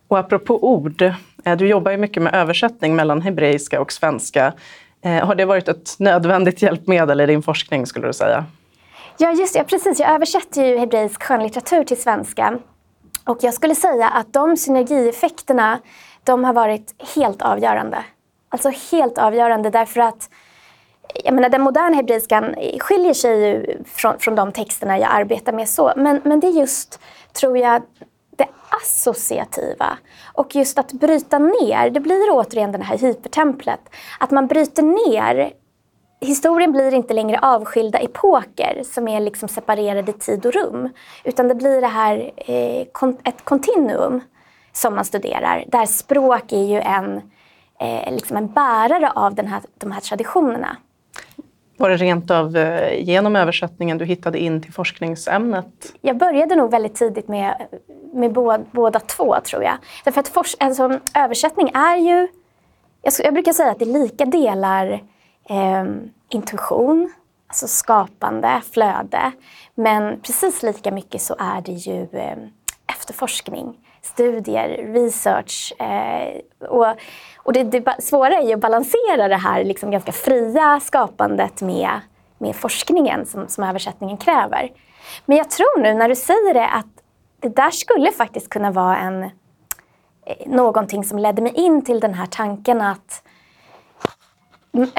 Och 0.07 0.19
apropå 0.19 0.63
ord, 0.63 1.01
eh, 1.01 1.57
du 1.57 1.67
jobbar 1.67 1.91
ju 1.91 1.97
mycket 1.97 2.23
med 2.23 2.35
översättning 2.35 2.95
mellan 2.95 3.21
hebreiska 3.21 3.81
och 3.81 3.91
svenska. 3.91 4.53
Eh, 5.01 5.25
har 5.25 5.35
det 5.35 5.45
varit 5.45 5.67
ett 5.67 5.95
nödvändigt 5.99 6.61
hjälpmedel 6.61 7.21
i 7.21 7.25
din 7.25 7.43
forskning, 7.43 7.85
skulle 7.85 8.07
du 8.07 8.13
säga? 8.13 8.45
Ja, 9.21 9.31
just 9.31 9.53
det. 9.53 9.63
Precis. 9.63 9.99
Jag 9.99 10.11
översätter 10.11 10.65
ju 10.65 10.77
hebreisk 10.77 11.23
skönlitteratur 11.23 11.83
till 11.83 12.01
svenska. 12.01 12.59
Och 13.25 13.37
jag 13.41 13.53
skulle 13.53 13.75
säga 13.75 14.09
att 14.09 14.33
de 14.33 14.57
synergieffekterna, 14.57 15.79
de 16.23 16.43
har 16.43 16.53
varit 16.53 16.95
helt 17.15 17.41
avgörande. 17.41 18.03
Alltså 18.49 18.69
helt 18.91 19.17
avgörande 19.17 19.69
därför 19.69 20.01
att 20.01 20.29
jag 21.23 21.33
menar, 21.33 21.49
den 21.49 21.61
moderna 21.61 21.95
hebreiskan 21.95 22.55
skiljer 22.79 23.13
sig 23.13 23.47
ju 23.47 23.83
från, 23.85 24.19
från 24.19 24.35
de 24.35 24.51
texterna 24.51 24.99
jag 24.99 25.09
arbetar 25.11 25.53
med. 25.53 25.69
så. 25.69 25.93
Men, 25.95 26.21
men 26.23 26.39
det 26.39 26.47
är 26.47 26.59
just, 26.59 26.99
tror 27.33 27.57
jag, 27.57 27.81
det 28.37 28.47
associativa. 28.69 29.97
Och 30.33 30.55
just 30.55 30.77
att 30.77 30.91
bryta 30.91 31.39
ner, 31.39 31.89
det 31.89 31.99
blir 31.99 32.29
återigen 32.31 32.71
det 32.71 32.83
här 32.83 32.97
hypertemplet. 32.97 33.81
Att 34.19 34.31
man 34.31 34.47
bryter 34.47 34.83
ner 34.83 35.53
historien 36.25 36.71
blir 36.71 36.93
inte 36.93 37.13
längre 37.13 37.39
avskilda 37.41 37.99
epoker 37.99 38.81
som 38.83 39.07
är 39.07 39.19
liksom 39.19 39.49
separerade 39.49 40.11
i 40.11 40.13
tid 40.13 40.45
och 40.45 40.53
rum. 40.53 40.89
Utan 41.23 41.47
det 41.47 41.55
blir 41.55 41.81
det 41.81 41.87
här, 41.87 42.31
eh, 42.37 42.81
ett 43.23 43.43
kontinuum 43.43 44.21
som 44.73 44.95
man 44.95 45.05
studerar. 45.05 45.63
Där 45.67 45.85
språk 45.85 46.51
är 46.51 46.63
ju 46.63 46.79
en, 46.79 47.21
eh, 47.79 48.13
liksom 48.13 48.37
en 48.37 48.47
bärare 48.47 49.11
av 49.11 49.35
den 49.35 49.47
här, 49.47 49.61
de 49.77 49.91
här 49.91 50.01
traditionerna. 50.01 50.77
Var 51.77 51.89
det 51.89 51.97
rent 51.97 52.31
av 52.31 52.57
eh, 52.57 53.03
genom 53.03 53.35
översättningen 53.35 53.97
du 53.97 54.05
hittade 54.05 54.39
in 54.39 54.61
till 54.61 54.73
forskningsämnet? 54.73 55.93
Jag 56.01 56.17
började 56.17 56.55
nog 56.55 56.71
väldigt 56.71 56.95
tidigt 56.95 57.27
med, 57.27 57.67
med 58.13 58.33
båda, 58.33 58.63
båda 58.71 58.99
två, 58.99 59.35
tror 59.49 59.63
jag. 59.63 59.77
Därför 60.03 60.19
att 60.19 60.27
for, 60.27 60.45
alltså, 60.59 60.99
översättning 61.15 61.71
är 61.73 61.97
ju... 61.97 62.27
Jag, 63.01 63.13
jag 63.23 63.33
brukar 63.33 63.53
säga 63.53 63.71
att 63.71 63.79
det 63.79 63.85
är 63.85 63.99
lika 63.99 64.25
delar 64.25 65.01
eh, 65.51 65.85
intuition, 66.29 67.13
alltså 67.47 67.67
skapande, 67.67 68.61
flöde. 68.71 69.31
Men 69.75 70.21
precis 70.21 70.63
lika 70.63 70.91
mycket 70.91 71.21
så 71.21 71.35
är 71.39 71.61
det 71.61 71.71
ju 71.71 72.07
eh, 72.13 72.37
efterforskning, 72.87 73.77
studier, 74.01 74.93
research. 74.93 75.73
Eh, 75.81 76.41
och 76.69 76.95
och 77.43 77.53
det, 77.53 77.63
det 77.63 77.95
svåra 77.99 78.37
är 78.37 78.47
ju 78.47 78.53
att 78.53 78.59
balansera 78.59 79.27
det 79.27 79.35
här 79.35 79.63
liksom 79.63 79.91
ganska 79.91 80.11
fria 80.11 80.79
skapandet 80.79 81.61
med, 81.61 81.99
med 82.37 82.55
forskningen 82.55 83.25
som, 83.25 83.47
som 83.47 83.63
översättningen 83.63 84.17
kräver. 84.17 84.71
Men 85.25 85.37
jag 85.37 85.49
tror 85.49 85.81
nu 85.81 85.93
när 85.93 86.09
du 86.09 86.15
säger 86.15 86.53
det 86.53 86.67
att 86.67 86.85
det 87.39 87.55
där 87.55 87.71
skulle 87.71 88.11
faktiskt 88.11 88.49
kunna 88.49 88.71
vara 88.71 88.97
en, 88.97 89.23
eh, 89.23 89.29
någonting 90.45 91.03
som 91.03 91.19
ledde 91.19 91.41
mig 91.41 91.53
in 91.55 91.81
till 91.81 91.99
den 91.99 92.13
här 92.13 92.25
tanken 92.25 92.81
att 92.81 93.23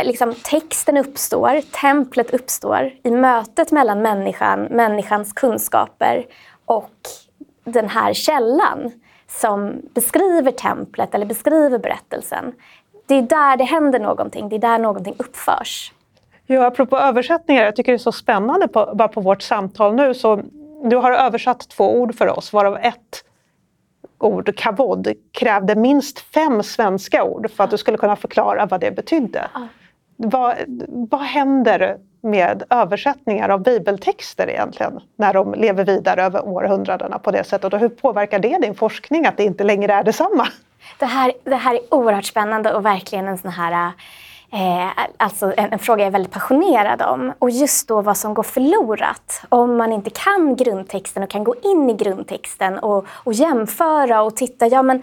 liksom, 0.02 0.34
texten 0.44 0.96
uppstår, 0.96 1.60
templet 1.60 2.30
uppstår 2.30 2.92
i 3.02 3.10
mötet 3.10 3.72
mellan 3.72 4.02
människan, 4.02 4.62
människans 4.62 5.32
kunskaper 5.32 6.26
och 6.64 6.90
den 7.64 7.88
här 7.88 8.12
källan 8.12 8.92
som 9.28 9.82
beskriver 9.94 10.52
templet 10.52 11.14
eller 11.14 11.26
beskriver 11.26 11.78
berättelsen. 11.78 12.52
Det 13.06 13.14
är 13.14 13.22
där 13.22 13.56
det 13.56 13.64
händer 13.64 14.00
någonting, 14.00 14.48
det 14.48 14.56
är 14.56 14.60
där 14.60 14.78
någonting 14.78 15.14
uppförs. 15.18 15.92
Ja, 16.46 16.66
apropå 16.66 16.98
översättningar, 16.98 17.64
jag 17.64 17.76
tycker 17.76 17.92
det 17.92 17.96
är 17.96 17.98
så 17.98 18.12
spännande 18.12 18.68
på, 18.68 18.92
bara 18.94 19.08
på 19.08 19.20
vårt 19.20 19.42
samtal 19.42 19.94
nu. 19.94 20.14
Så 20.14 20.42
du 20.84 20.96
har 20.96 21.12
översatt 21.12 21.68
två 21.68 22.00
ord 22.00 22.14
för 22.14 22.38
oss, 22.38 22.52
varav 22.52 22.76
ett 22.76 23.24
ord, 24.24 24.56
kavod, 24.56 25.12
krävde 25.32 25.74
minst 25.74 26.18
fem 26.18 26.62
svenska 26.62 27.24
ord 27.24 27.50
för 27.50 27.64
att 27.64 27.70
du 27.70 27.78
skulle 27.78 27.98
kunna 27.98 28.16
förklara 28.16 28.66
vad 28.66 28.80
det 28.80 28.90
betydde. 28.90 29.48
Vad, 30.16 30.54
vad 30.88 31.20
händer 31.20 31.96
med 32.22 32.62
översättningar 32.70 33.48
av 33.48 33.62
bibeltexter 33.62 34.50
egentligen 34.50 35.00
när 35.16 35.34
de 35.34 35.54
lever 35.54 35.84
vidare 35.84 36.22
över 36.22 36.48
århundradena 36.48 37.18
på 37.18 37.30
det 37.30 37.44
sättet? 37.44 37.74
Och 37.74 37.80
hur 37.80 37.88
påverkar 37.88 38.38
det 38.38 38.58
din 38.58 38.74
forskning 38.74 39.26
att 39.26 39.36
det 39.36 39.44
inte 39.44 39.64
längre 39.64 39.92
är 39.92 40.04
detsamma? 40.04 40.48
Det 40.98 41.06
här, 41.06 41.32
det 41.44 41.56
här 41.56 41.74
är 41.74 41.94
oerhört 41.94 42.24
spännande 42.24 42.74
och 42.74 42.86
verkligen 42.86 43.28
en 43.28 43.38
sån 43.38 43.50
här 43.50 43.92
Eh, 44.54 45.04
alltså 45.16 45.52
en, 45.56 45.72
en, 45.72 45.78
fråga 45.78 46.02
jag 46.02 46.06
är 46.06 46.12
väldigt 46.12 46.32
passionerad 46.32 47.02
om. 47.02 47.32
Och 47.38 47.50
just 47.50 47.88
då 47.88 48.00
vad 48.00 48.16
som 48.16 48.34
går 48.34 48.42
förlorat 48.42 49.42
om 49.48 49.76
man 49.76 49.92
inte 49.92 50.10
kan 50.10 50.56
grundtexten 50.56 51.22
och 51.22 51.30
kan 51.30 51.44
gå 51.44 51.54
in 51.62 51.90
i 51.90 51.94
grundtexten 51.94 52.78
och, 52.78 53.06
och 53.08 53.32
jämföra 53.32 54.22
och 54.22 54.36
titta. 54.36 54.66
Ja, 54.66 54.82
men 54.82 55.02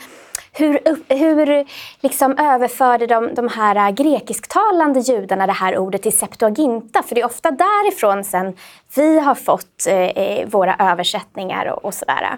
hur, 0.52 0.80
hur 1.14 1.66
liksom 2.02 2.38
överförde 2.38 3.08
de, 3.08 3.34
de 3.36 3.48
här 3.48 3.92
grekisktalande 3.92 5.00
judarna 5.00 5.48
det 5.48 5.54
här 5.54 5.78
ordet 5.78 6.04
till 6.04 6.18
Septuaginta? 6.18 7.04
För 7.04 7.16
det 7.16 7.22
är 7.22 7.26
ofta 7.26 7.52
därifrån 7.52 8.24
sen 8.24 8.54
vi 8.96 9.20
har 9.20 9.36
fått 9.36 9.88
eh, 9.88 9.96
eh 9.96 10.48
våra 10.48 10.76
översättningar 10.80 11.66
och, 11.66 11.86
och 11.86 11.94
sådär. 11.94 12.38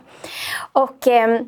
Och, 0.72 1.08
eh, 1.08 1.42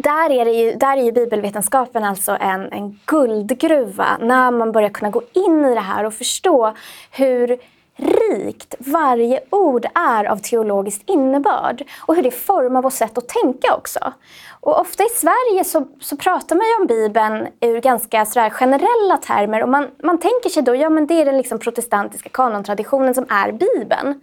där 0.00 0.30
är, 0.30 0.44
det 0.44 0.50
ju, 0.50 0.74
där 0.74 0.96
är 0.96 1.02
ju 1.02 1.12
bibelvetenskapen 1.12 2.04
alltså 2.04 2.36
en, 2.40 2.72
en 2.72 2.98
guldgruva 3.06 4.18
när 4.20 4.50
man 4.50 4.72
börjar 4.72 4.88
kunna 4.88 5.10
gå 5.10 5.22
in 5.32 5.64
i 5.64 5.74
det 5.74 5.80
här 5.80 6.04
och 6.04 6.14
förstå 6.14 6.74
hur 7.10 7.58
rikt 8.00 8.74
varje 8.78 9.40
ord 9.50 9.86
är 9.94 10.24
av 10.24 10.36
teologisk 10.36 11.02
innebörd 11.06 11.84
och 12.06 12.14
hur 12.16 12.22
det 12.22 12.30
formar 12.30 12.82
vårt 12.82 12.92
sätt 12.92 13.18
att 13.18 13.28
tänka 13.28 13.74
också. 13.74 14.12
Och 14.60 14.80
ofta 14.80 15.04
i 15.04 15.08
Sverige 15.08 15.64
så, 15.64 15.86
så 16.00 16.16
pratar 16.16 16.56
man 16.56 16.66
ju 16.66 16.80
om 16.80 16.86
Bibeln 16.86 17.48
ur 17.60 17.80
ganska 17.80 18.26
sådär 18.26 18.50
generella 18.50 19.16
termer 19.16 19.62
och 19.62 19.68
man, 19.68 19.88
man 20.02 20.18
tänker 20.18 20.50
sig 20.50 20.62
då, 20.62 20.74
ja 20.74 20.90
men 20.90 21.06
det 21.06 21.20
är 21.20 21.24
den 21.24 21.36
liksom 21.36 21.58
protestantiska 21.58 22.28
kanontraditionen 22.28 23.14
som 23.14 23.26
är 23.28 23.52
Bibeln. 23.52 24.20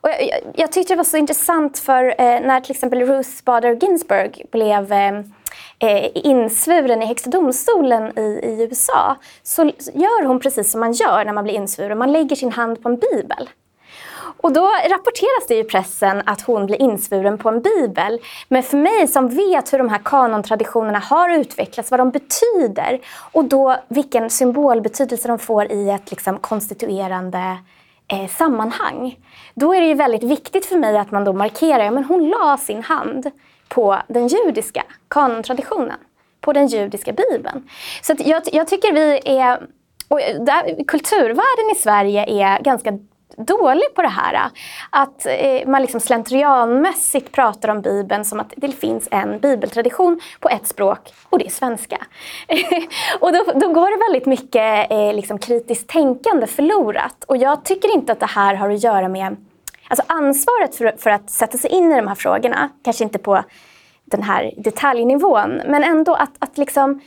Och 0.00 0.08
jag, 0.08 0.22
jag, 0.22 0.40
jag 0.54 0.72
tyckte 0.72 0.92
det 0.92 0.96
var 0.96 1.04
så 1.04 1.16
intressant 1.16 1.78
för 1.78 2.04
eh, 2.04 2.40
när 2.40 2.60
till 2.60 2.70
exempel 2.70 3.00
Ruth 3.00 3.30
Bader 3.44 3.74
Ginsburg 3.74 4.46
blev 4.52 4.92
eh, 4.92 5.20
eh, 5.78 6.10
insvuren 6.14 7.02
i 7.02 7.06
Högsta 7.06 7.30
domstolen 7.30 8.18
i, 8.18 8.20
i 8.22 8.68
USA 8.70 9.16
så 9.42 9.64
gör 9.92 10.24
hon 10.24 10.40
precis 10.40 10.70
som 10.70 10.80
man 10.80 10.92
gör 10.92 11.24
när 11.24 11.32
man 11.32 11.44
blir 11.44 11.54
insvuren. 11.54 11.98
Man 11.98 12.12
lägger 12.12 12.36
sin 12.36 12.52
hand 12.52 12.82
på 12.82 12.88
en 12.88 12.96
bibel. 12.96 13.48
Och 14.40 14.52
då 14.52 14.70
rapporteras 14.90 15.46
det 15.48 15.58
i 15.58 15.64
pressen 15.64 16.22
att 16.26 16.40
hon 16.40 16.66
blir 16.66 16.82
insvuren 16.82 17.38
på 17.38 17.48
en 17.48 17.62
bibel. 17.62 18.20
Men 18.48 18.62
för 18.62 18.76
mig 18.76 19.08
som 19.08 19.28
vet 19.28 19.72
hur 19.72 19.78
de 19.78 19.88
här 19.88 20.00
kanontraditionerna 20.04 20.98
har 20.98 21.30
utvecklats, 21.30 21.90
vad 21.90 22.00
de 22.00 22.10
betyder 22.10 23.00
och 23.32 23.44
då 23.44 23.76
vilken 23.88 24.30
symbolbetydelse 24.30 25.28
de 25.28 25.38
får 25.38 25.72
i 25.72 25.90
ett 25.90 26.10
liksom, 26.10 26.38
konstituerande 26.38 27.58
eh, 28.08 28.28
sammanhang. 28.28 29.18
Då 29.54 29.74
är 29.74 29.80
det 29.80 29.86
ju 29.86 29.94
väldigt 29.94 30.22
viktigt 30.22 30.66
för 30.66 30.76
mig 30.76 30.98
att 30.98 31.10
man 31.10 31.24
då 31.24 31.32
markerar 31.32 31.86
att 31.86 31.94
ja, 31.94 32.04
hon 32.08 32.28
la 32.28 32.56
sin 32.56 32.82
hand 32.82 33.30
på 33.68 33.98
den 34.08 34.28
judiska 34.28 34.82
kanontraditionen, 35.08 35.98
på 36.40 36.52
den 36.52 36.66
judiska 36.66 37.12
bibeln. 37.12 37.68
Så 38.02 38.14
jag, 38.18 38.42
jag, 38.52 38.68
tycker 38.68 38.92
vi 38.92 39.20
är, 39.24 39.66
och 40.08 40.20
där, 40.40 40.84
kulturvärlden 40.84 41.70
i 41.72 41.78
Sverige 41.78 42.44
är 42.44 42.62
ganska 42.62 42.98
dålig 43.36 43.94
på 43.94 44.02
det 44.02 44.08
här. 44.08 44.50
Att 44.90 45.26
eh, 45.26 45.68
man 45.68 45.82
liksom 45.82 46.00
slentrianmässigt 46.00 47.32
pratar 47.32 47.68
om 47.68 47.82
Bibeln 47.82 48.24
som 48.24 48.40
att 48.40 48.52
det 48.56 48.72
finns 48.72 49.08
en 49.10 49.38
bibeltradition 49.38 50.20
på 50.40 50.48
ett 50.48 50.66
språk 50.66 51.12
och 51.28 51.38
det 51.38 51.46
är 51.46 51.50
svenska. 51.50 51.98
och 53.20 53.32
då, 53.32 53.44
då, 53.54 53.72
går 53.72 53.90
det 53.90 54.04
väldigt 54.12 54.26
mycket 54.26 54.90
eh, 54.90 55.14
liksom 55.14 55.38
kritiskt 55.38 55.88
tänkande 55.88 56.46
förlorat. 56.46 57.24
Och 57.24 57.36
jag 57.36 57.64
tycker 57.64 57.94
inte 57.94 58.12
att 58.12 58.20
det 58.20 58.26
här 58.26 58.54
har 58.54 58.70
att 58.70 58.84
göra 58.84 59.08
med 59.08 59.36
Alltså 59.88 60.04
ansvaret 60.08 60.74
för, 60.74 60.94
för 60.98 61.10
att 61.10 61.30
sätta 61.30 61.58
sig 61.58 61.70
in 61.70 61.92
i 61.92 61.96
de 61.96 62.08
här 62.08 62.14
frågorna, 62.14 62.68
kanske 62.84 63.04
inte 63.04 63.18
på 63.18 63.42
den 64.04 64.22
här 64.22 64.52
detaljnivån, 64.56 65.62
men 65.66 65.84
ändå 65.84 66.14
att, 66.14 66.32
att 66.38 66.58
liksom 66.58 67.00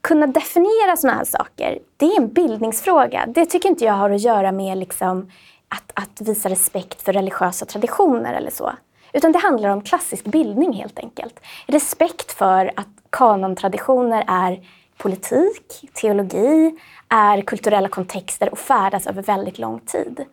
kunna 0.00 0.26
definiera 0.26 0.96
sådana 0.96 1.18
här 1.18 1.24
saker, 1.24 1.78
det 1.96 2.06
är 2.06 2.20
en 2.20 2.32
bildningsfråga. 2.32 3.26
Det 3.26 3.46
tycker 3.46 3.68
inte 3.68 3.84
jag 3.84 3.92
har 3.92 4.10
att 4.10 4.20
göra 4.20 4.52
med 4.52 4.78
liksom 4.78 5.30
att, 5.68 5.92
att 5.94 6.20
visa 6.20 6.48
respekt 6.48 7.02
för 7.02 7.12
religiösa 7.12 7.66
traditioner 7.66 8.34
eller 8.34 8.50
så. 8.50 8.72
Utan 9.12 9.32
det 9.32 9.38
handlar 9.38 9.68
om 9.68 9.82
klassisk 9.82 10.24
bildning 10.24 10.72
helt 10.72 10.98
enkelt. 10.98 11.40
Respekt 11.66 12.32
för 12.32 12.72
att 12.76 12.88
kanontraditioner 13.10 14.24
är 14.26 14.60
politik, 14.96 15.90
teologi, 15.92 16.78
är 17.08 17.40
kulturella 17.42 17.88
kontexter 17.88 18.50
och 18.50 18.58
färdas 18.58 19.06
över 19.06 19.22
väldigt 19.22 19.58
lång 19.58 19.80
tid. 19.80 20.24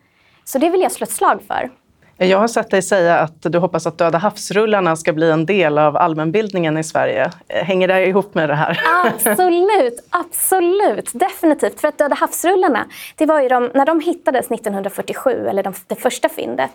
Så 0.43 0.57
det 0.57 0.69
vill 0.69 0.81
jag 0.81 0.91
slå 0.91 1.03
ett 1.03 1.11
slag 1.11 1.39
för. 1.47 1.69
Jag 2.17 2.37
har 2.37 2.47
sett 2.47 2.69
dig 2.69 2.81
säga 2.81 3.19
att 3.19 3.41
du 3.41 3.57
hoppas 3.57 3.87
att 3.87 3.97
Döda 3.97 4.17
havsrullarna 4.17 4.95
ska 4.95 5.13
bli 5.13 5.31
en 5.31 5.45
del 5.45 5.77
av 5.77 5.97
allmänbildningen 5.97 6.77
i 6.77 6.83
Sverige. 6.83 7.31
Hänger 7.47 7.87
det 7.87 8.05
ihop 8.05 8.35
med 8.35 8.49
det 8.49 8.55
här? 8.55 8.81
Absolut, 9.05 10.07
absolut, 10.09 11.11
definitivt. 11.13 11.81
För 11.81 11.87
att 11.87 11.97
Döda 11.97 12.15
havsrullarna, 12.15 12.85
det 13.15 13.25
var 13.25 13.41
ju 13.41 13.47
de, 13.47 13.71
när 13.73 13.85
de 13.85 13.99
hittades 13.99 14.51
1947, 14.51 15.47
eller 15.47 15.63
de, 15.63 15.73
det 15.87 15.95
första 15.95 16.29
fyndet, 16.29 16.71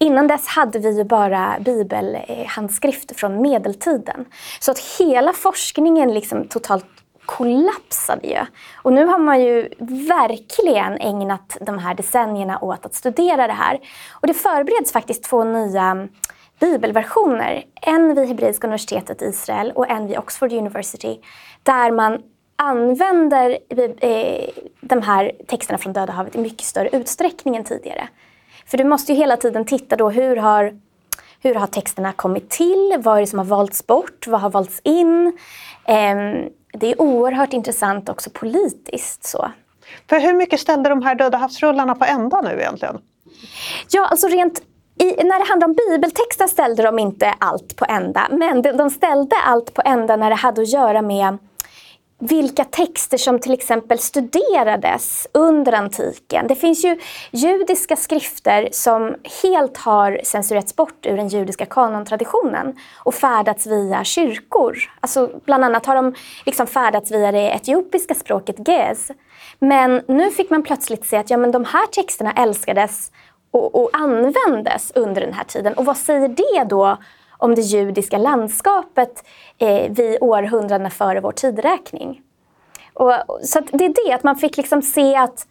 Innan 0.00 0.26
dess 0.26 0.46
hade 0.46 0.78
vi 0.78 0.96
ju 0.96 1.04
bara 1.04 1.56
bibelhandskrifter 1.60 3.14
från 3.14 3.42
medeltiden. 3.42 4.24
Så 4.60 4.70
att 4.70 4.78
hela 4.98 5.32
forskningen 5.32 6.14
liksom 6.14 6.48
totalt 6.48 6.86
kollapsade 7.28 8.26
ju. 8.26 8.46
Och 8.74 8.92
nu 8.92 9.04
har 9.04 9.18
man 9.18 9.40
ju 9.40 9.68
verkligen 10.08 10.98
ägnat 11.00 11.56
de 11.60 11.78
här 11.78 11.94
decennierna 11.94 12.58
åt 12.58 12.86
att 12.86 12.94
studera 12.94 13.46
det 13.46 13.52
här. 13.52 13.80
Och 14.12 14.26
det 14.26 14.34
förbereds 14.34 14.92
faktiskt 14.92 15.24
två 15.24 15.44
nya 15.44 15.82
mm, 15.82 16.08
bibelversioner. 16.60 17.64
En 17.82 18.14
vid 18.14 18.28
Hebreiska 18.28 18.66
universitetet 18.66 19.22
i 19.22 19.24
Israel 19.24 19.72
och 19.74 19.90
en 19.90 20.06
vid 20.06 20.18
Oxford 20.18 20.52
University. 20.52 21.20
Där 21.62 21.90
man 21.90 22.22
använder 22.56 23.58
eh, 24.00 24.48
de 24.80 25.02
här 25.02 25.32
texterna 25.46 25.78
från 25.78 25.92
Döda 25.92 26.12
havet 26.12 26.36
i 26.36 26.38
mycket 26.38 26.66
större 26.66 26.88
utsträckning 26.88 27.56
än 27.56 27.64
tidigare. 27.64 28.08
För 28.66 28.78
du 28.78 28.84
måste 28.84 29.12
ju 29.12 29.18
hela 29.18 29.36
tiden 29.36 29.64
titta 29.64 29.96
då 29.96 30.10
hur 30.10 30.36
har 30.36 30.80
hur 31.42 31.54
har 31.54 31.66
texterna 31.66 32.12
kommit 32.12 32.50
till? 32.50 32.96
Vad 32.98 33.16
är 33.16 33.20
det 33.20 33.26
som 33.26 33.38
har 33.38 33.46
valts 33.46 33.86
bort? 33.86 34.26
Vad 34.26 34.40
har 34.40 34.50
valts 34.50 34.80
in? 34.84 35.38
Ehm, 35.86 36.48
det 36.72 36.92
är 36.92 37.00
oerhört 37.00 37.52
intressant 37.52 38.08
också 38.08 38.30
politiskt. 38.30 39.24
Så. 39.24 39.50
För 40.08 40.20
hur 40.20 40.34
mycket 40.34 40.60
ställde 40.60 40.88
de 40.88 41.02
här 41.02 41.14
Döda 41.14 41.38
havsrullarna 41.38 41.94
på 41.94 42.04
ända 42.04 42.40
nu 42.40 42.60
egentligen? 42.60 42.98
Ja, 43.90 44.06
alltså 44.06 44.28
rent 44.28 44.62
i, 45.00 45.24
när 45.24 45.38
det 45.38 45.48
handlar 45.48 45.68
om 45.68 45.74
bibeltexter 45.88 46.46
ställde 46.46 46.82
de 46.82 46.98
inte 46.98 47.34
allt 47.38 47.76
på 47.76 47.84
ända. 47.88 48.28
Men 48.30 48.62
de, 48.62 48.72
de 48.72 48.90
ställde 48.90 49.36
allt 49.36 49.74
på 49.74 49.82
ända 49.84 50.16
när 50.16 50.30
det 50.30 50.36
hade 50.36 50.62
att 50.62 50.72
göra 50.72 51.02
med 51.02 51.38
vilka 52.18 52.64
texter 52.64 53.18
som 53.18 53.38
till 53.38 53.52
exempel 53.52 53.98
studerades 53.98 55.26
under 55.32 55.72
antiken. 55.72 56.46
Det 56.46 56.54
finns 56.54 56.84
ju 56.84 56.98
judiska 57.30 57.96
skrifter 57.96 58.68
som 58.72 59.16
helt 59.42 59.76
har 59.76 60.20
censurerats 60.24 60.76
bort 60.76 61.06
ur 61.06 61.16
den 61.16 61.28
judiska 61.28 61.66
kanontraditionen 61.66 62.76
och 62.96 63.14
färdats 63.14 63.66
via 63.66 64.04
kyrkor. 64.04 64.78
Alltså, 65.00 65.30
bland 65.44 65.64
annat 65.64 65.86
har 65.86 65.94
de 65.94 66.14
liksom 66.46 66.66
färdats 66.66 67.10
via 67.10 67.32
det 67.32 67.50
etiopiska 67.50 68.14
språket 68.14 68.68
gez. 68.68 69.10
Men 69.58 70.02
nu 70.08 70.30
fick 70.30 70.50
man 70.50 70.62
plötsligt 70.62 71.06
se 71.06 71.16
att 71.16 71.30
ja, 71.30 71.36
men 71.36 71.50
de 71.50 71.64
här 71.64 71.86
texterna 71.86 72.32
älskades 72.32 73.10
och, 73.50 73.74
och 73.74 73.90
användes 73.92 74.92
under 74.94 75.20
den 75.20 75.32
här 75.32 75.44
tiden. 75.44 75.74
Och 75.74 75.84
vad 75.84 75.96
säger 75.96 76.28
det 76.28 76.64
då 76.64 76.96
om 77.38 77.54
det 77.54 77.60
judiska 77.60 78.18
landskapet 78.18 79.24
eh, 79.58 79.92
vid 79.92 80.18
århundradena 80.20 80.90
före 80.90 81.20
vår 81.20 81.32
tideräkning. 81.32 82.22
Och, 82.92 83.12
så 83.42 83.60
det 83.60 83.84
är 83.84 84.06
det, 84.06 84.12
att 84.12 84.22
man 84.22 84.36
fick 84.36 84.56
liksom 84.56 84.82
se 84.82 85.16
att 85.16 85.46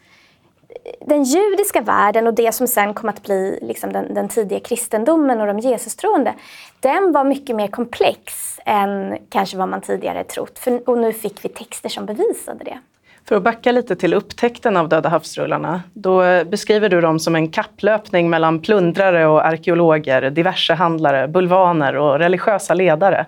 eh, 0.70 1.08
den 1.08 1.24
judiska 1.24 1.82
världen 1.82 2.28
och 2.28 2.34
det 2.34 2.52
som 2.52 2.68
sen 2.68 2.94
kom 2.94 3.10
att 3.10 3.24
bli 3.24 3.60
liksom 3.62 3.94
den, 3.94 4.14
den 4.14 4.30
tidiga 4.30 4.60
kristendomen 4.60 5.42
och 5.42 5.48
de 5.48 5.60
Jesustroende, 5.60 6.34
den 6.80 7.12
var 7.12 7.24
mycket 7.24 7.56
mer 7.56 7.68
komplex 7.68 8.60
än 8.66 9.18
kanske 9.30 9.58
vad 9.58 9.70
man 9.70 9.82
tidigare 9.82 10.24
trott. 10.24 10.60
För, 10.60 10.90
och 10.90 10.98
nu 10.98 11.14
fick 11.14 11.46
vi 11.46 11.50
texter 11.50 11.90
som 11.90 12.06
bevisade 12.06 12.64
det. 12.64 12.80
För 13.28 13.36
att 13.36 13.44
backa 13.44 13.72
lite 13.72 13.96
till 13.96 14.14
upptäckten 14.14 14.78
av 14.78 14.90
Döda 14.90 15.10
havsrullarna, 15.10 15.84
då 15.94 16.44
beskriver 16.46 16.90
du 16.90 17.02
dem 17.02 17.20
som 17.20 17.36
en 17.36 17.50
kapplöpning 17.50 18.30
mellan 18.30 18.60
plundrare 18.60 19.28
och 19.28 19.46
arkeologer, 19.46 20.30
diverse 20.30 20.74
handlare, 20.74 21.28
bulvaner 21.28 21.96
och 21.96 22.20
religiösa 22.20 22.74
ledare. 22.74 23.26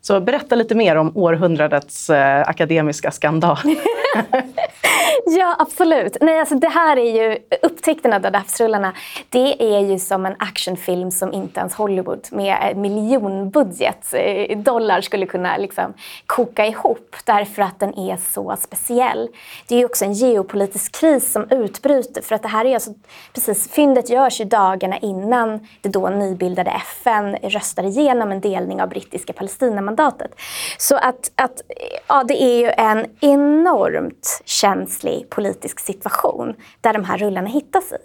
Så 0.00 0.20
berätta 0.20 0.54
lite 0.54 0.74
mer 0.74 0.96
om 0.96 1.16
århundradets 1.16 2.10
eh, 2.10 2.48
akademiska 2.48 3.10
skandal. 3.10 3.58
ja, 5.26 5.56
absolut. 5.58 6.16
Nej, 6.20 6.40
alltså 6.40 6.54
det 6.54 6.68
här 6.68 6.96
är 6.96 7.22
ju, 7.22 7.38
upptäckten 7.62 8.12
av 8.12 8.20
Döda 8.20 8.38
havsrullarna, 8.38 8.92
det 9.28 9.74
är 9.76 9.80
ju 9.80 9.98
som 9.98 10.26
en 10.26 10.34
actionfilm 10.38 11.10
som 11.10 11.32
inte 11.32 11.60
ens 11.60 11.74
Hollywood 11.74 12.28
med 12.30 12.76
miljonbudget 12.76 14.14
eh, 14.14 14.58
dollar 14.58 15.00
skulle 15.00 15.26
kunna 15.26 15.56
liksom 15.56 15.94
koka 16.26 16.66
ihop 16.66 17.16
därför 17.24 17.62
att 17.62 17.80
den 17.80 17.98
är 17.98 18.16
så 18.32 18.56
speciell. 18.60 19.28
Det 19.68 19.74
är 19.74 19.78
ju 19.78 19.84
också 19.84 20.04
en 20.04 20.12
geopolitisk 20.12 21.00
kris 21.00 21.32
som 21.32 21.50
utbryter 21.50 22.22
för 22.22 22.34
att 22.34 22.42
det 22.42 22.48
här 22.48 22.64
är 22.64 22.74
alltså, 22.74 22.94
precis, 23.34 23.70
fyndet 23.70 24.10
görs 24.10 24.40
ju 24.40 24.44
dagarna 24.44 24.98
innan 24.98 25.66
det 25.80 25.88
då 25.88 26.08
nybildade 26.08 26.70
FN 26.70 27.36
röstar 27.36 27.82
igenom 27.82 28.32
en 28.32 28.40
delning 28.40 28.82
av 28.82 28.88
brittiska 28.88 29.32
Palestinamandatet. 29.32 30.34
Så 30.78 30.96
att, 30.96 31.30
att 31.34 31.60
ja, 32.08 32.24
det 32.24 32.42
är 32.42 32.58
ju 32.58 32.70
en 32.70 33.06
enormt 33.20 34.42
känslig 34.44 35.09
politisk 35.30 35.80
situation 35.80 36.54
där 36.80 36.92
de 36.92 37.04
här 37.04 37.18
rullarna 37.18 37.48
hittas 37.48 37.92
i. 37.92 37.96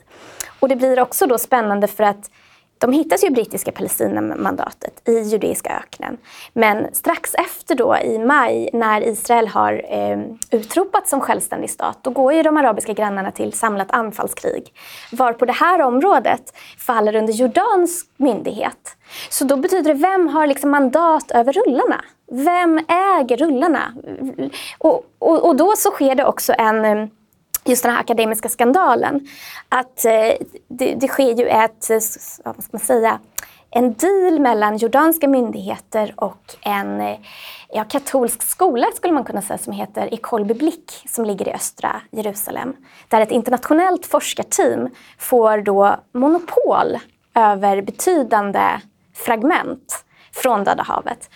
Och 0.59 0.69
det 0.69 0.75
blir 0.75 0.99
också 0.99 1.27
då 1.27 1.37
spännande 1.37 1.87
för 1.87 2.03
att 2.03 2.29
de 2.77 2.91
hittas 2.91 3.23
ju 3.23 3.27
i 3.27 3.31
brittiska 3.31 3.71
Palestinamandatet 3.71 5.09
i 5.09 5.19
judeiska 5.19 5.83
öknen. 5.83 6.17
Men 6.53 6.93
strax 6.93 7.33
efter 7.33 7.75
då 7.75 7.97
i 7.97 8.19
maj 8.19 8.69
när 8.73 9.01
Israel 9.01 9.47
har 9.47 9.85
eh, 9.89 10.19
utropats 10.51 11.09
som 11.09 11.21
självständig 11.21 11.69
stat, 11.69 11.97
då 12.01 12.09
går 12.09 12.33
ju 12.33 12.43
de 12.43 12.57
arabiska 12.57 12.93
grannarna 12.93 13.31
till 13.31 13.53
samlat 13.53 13.91
anfallskrig. 13.91 14.73
Var 15.11 15.33
på 15.33 15.45
det 15.45 15.53
här 15.53 15.81
området 15.81 16.53
faller 16.77 17.15
under 17.15 17.33
Jordans 17.33 18.05
myndighet. 18.17 18.97
Så 19.29 19.45
då 19.45 19.57
betyder 19.57 19.93
det, 19.93 19.99
vem 19.99 20.27
har 20.27 20.47
liksom 20.47 20.71
mandat 20.71 21.31
över 21.31 21.53
rullarna? 21.53 22.01
Vem 22.31 22.77
äger 22.87 23.37
rullarna? 23.37 23.93
Och, 24.77 25.05
och, 25.19 25.45
och 25.45 25.55
då 25.55 25.73
så 25.77 25.91
sker 25.91 26.15
det 26.15 26.25
också 26.25 26.53
en 26.57 26.85
eh, 26.85 27.07
just 27.65 27.83
den 27.83 27.91
här 27.91 27.99
akademiska 27.99 28.49
skandalen. 28.49 29.27
Att 29.69 30.05
eh, 30.05 30.31
det, 30.67 30.95
det, 30.95 31.07
sker 31.07 31.33
ju 31.33 31.47
ett, 31.47 31.89
eh, 31.89 31.99
vad 32.43 32.63
ska 32.63 32.69
man 32.71 32.79
säga, 32.79 33.19
en 33.69 33.93
deal 33.93 34.39
mellan 34.39 34.77
jordanska 34.77 35.27
myndigheter 35.27 36.13
och 36.17 36.55
en 36.61 37.15
ja, 37.69 37.83
katolsk 37.83 38.41
skola 38.43 38.87
skulle 38.95 39.13
man 39.13 39.23
kunna 39.23 39.41
säga 39.41 39.57
som 39.57 39.73
heter 39.73 40.13
Ecole 40.13 40.45
Biblique 40.45 41.07
som 41.07 41.25
ligger 41.25 41.47
i 41.47 41.51
östra 41.51 42.01
Jerusalem. 42.11 42.75
Där 43.07 43.21
ett 43.21 43.31
internationellt 43.31 44.05
forskarteam 44.05 44.89
får 45.17 45.57
då 45.57 45.95
monopol 46.11 46.97
över 47.35 47.81
betydande 47.81 48.81
fragment 49.13 50.05
från 50.33 50.63
Döda 50.63 50.83
havet. 50.83 51.29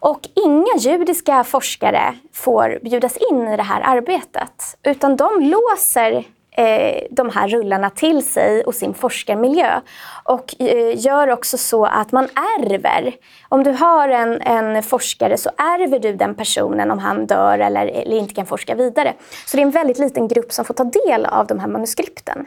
Och 0.00 0.20
inga 0.46 0.76
judiska 0.78 1.44
forskare 1.44 2.14
får 2.32 2.78
bjudas 2.82 3.16
in 3.30 3.48
i 3.48 3.56
det 3.56 3.62
här 3.62 3.80
arbetet. 3.84 4.76
Utan 4.82 5.16
de 5.16 5.40
låser 5.40 6.24
eh, 6.50 7.02
de 7.10 7.30
här 7.30 7.48
rullarna 7.48 7.90
till 7.90 8.26
sig 8.26 8.64
och 8.64 8.74
sin 8.74 8.94
forskarmiljö. 8.94 9.80
Och 10.24 10.54
eh, 10.58 10.98
gör 10.98 11.30
också 11.30 11.58
så 11.58 11.84
att 11.84 12.12
man 12.12 12.24
ärver. 12.58 13.14
Om 13.48 13.64
du 13.64 13.70
har 13.70 14.08
en, 14.08 14.40
en 14.40 14.82
forskare 14.82 15.36
så 15.36 15.50
ärver 15.56 15.98
du 15.98 16.12
den 16.12 16.34
personen 16.34 16.90
om 16.90 16.98
han 16.98 17.26
dör 17.26 17.58
eller, 17.58 17.86
eller 17.86 18.16
inte 18.16 18.34
kan 18.34 18.46
forska 18.46 18.74
vidare. 18.74 19.14
Så 19.46 19.56
det 19.56 19.62
är 19.62 19.66
en 19.66 19.70
väldigt 19.70 19.98
liten 19.98 20.28
grupp 20.28 20.52
som 20.52 20.64
får 20.64 20.74
ta 20.74 20.84
del 20.84 21.26
av 21.26 21.46
de 21.46 21.58
här 21.58 21.68
manuskripten. 21.68 22.46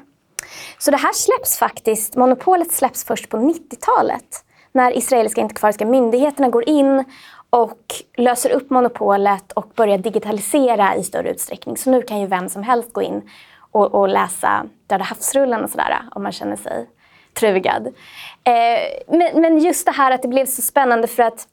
Så 0.77 0.91
det 0.91 0.97
här 0.97 1.13
släpps 1.13 1.57
faktiskt, 1.57 2.15
monopolet 2.15 2.71
släpps 2.71 3.03
först 3.03 3.29
på 3.29 3.37
90-talet 3.37 4.43
när 4.73 4.97
israeliska 4.97 5.41
antikvariska 5.41 5.85
myndigheterna 5.85 6.49
går 6.49 6.69
in 6.69 7.03
och 7.49 7.79
löser 8.17 8.49
upp 8.49 8.69
monopolet 8.69 9.51
och 9.51 9.71
börjar 9.75 9.97
digitalisera 9.97 10.95
i 10.95 11.03
större 11.03 11.31
utsträckning. 11.31 11.77
Så 11.77 11.91
nu 11.91 12.01
kan 12.01 12.19
ju 12.19 12.27
vem 12.27 12.49
som 12.49 12.63
helst 12.63 12.93
gå 12.93 13.01
in 13.01 13.29
och, 13.71 13.93
och 13.93 14.09
läsa 14.09 14.65
Döda 14.87 15.03
havsrullen 15.03 15.63
och 15.63 15.69
sådär 15.69 15.97
om 16.11 16.23
man 16.23 16.31
känner 16.31 16.55
sig 16.55 16.89
trugad. 17.33 17.87
Eh, 18.43 19.17
men, 19.17 19.41
men, 19.41 19.59
just 19.59 19.85
det 19.85 19.91
här 19.91 20.11
att 20.11 20.21
det 20.21 20.27
blev 20.27 20.45
så 20.45 20.61
spännande 20.61 21.07
för 21.07 21.23
att 21.23 21.47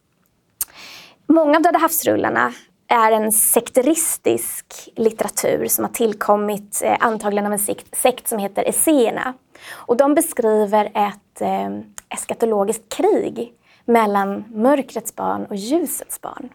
många 1.27 1.57
av 1.57 1.63
Döda 1.63 1.79
havsrullarna 1.79 2.53
är 2.89 3.13
en 3.13 3.33
sekteristisk 3.33 4.89
litteratur 4.97 5.67
som 5.67 5.85
har 5.85 5.93
tillkommit 5.93 6.83
eh, 6.85 6.97
antagligen 7.01 7.47
av 7.47 7.53
en 7.53 7.59
sekt, 7.59 7.97
sekt 7.97 8.29
som 8.29 8.39
heter 8.39 8.69
Esséerna. 8.69 9.35
Och 9.73 9.97
de 9.97 10.15
beskriver 10.15 10.85
ett 10.85 11.30
eh, 11.43 11.71
eskatologiskt 12.09 12.89
krig 12.89 13.53
mellan 13.85 14.45
mörkrets 14.55 15.17
barn 15.17 15.47
och 15.47 15.57
ljusets 15.57 16.21
barn. 16.21 16.49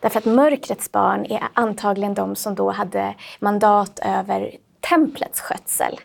Därför 0.00 0.18
att 0.18 0.24
mörkrets 0.24 0.92
barn 0.92 1.24
är 1.24 1.42
antagligen 1.52 2.14
de 2.14 2.36
som 2.36 2.54
då 2.54 2.70
hade 2.70 3.14
mandat 3.40 3.98
över 4.02 4.56
templets 4.80 5.40
skötsel. 5.40 6.00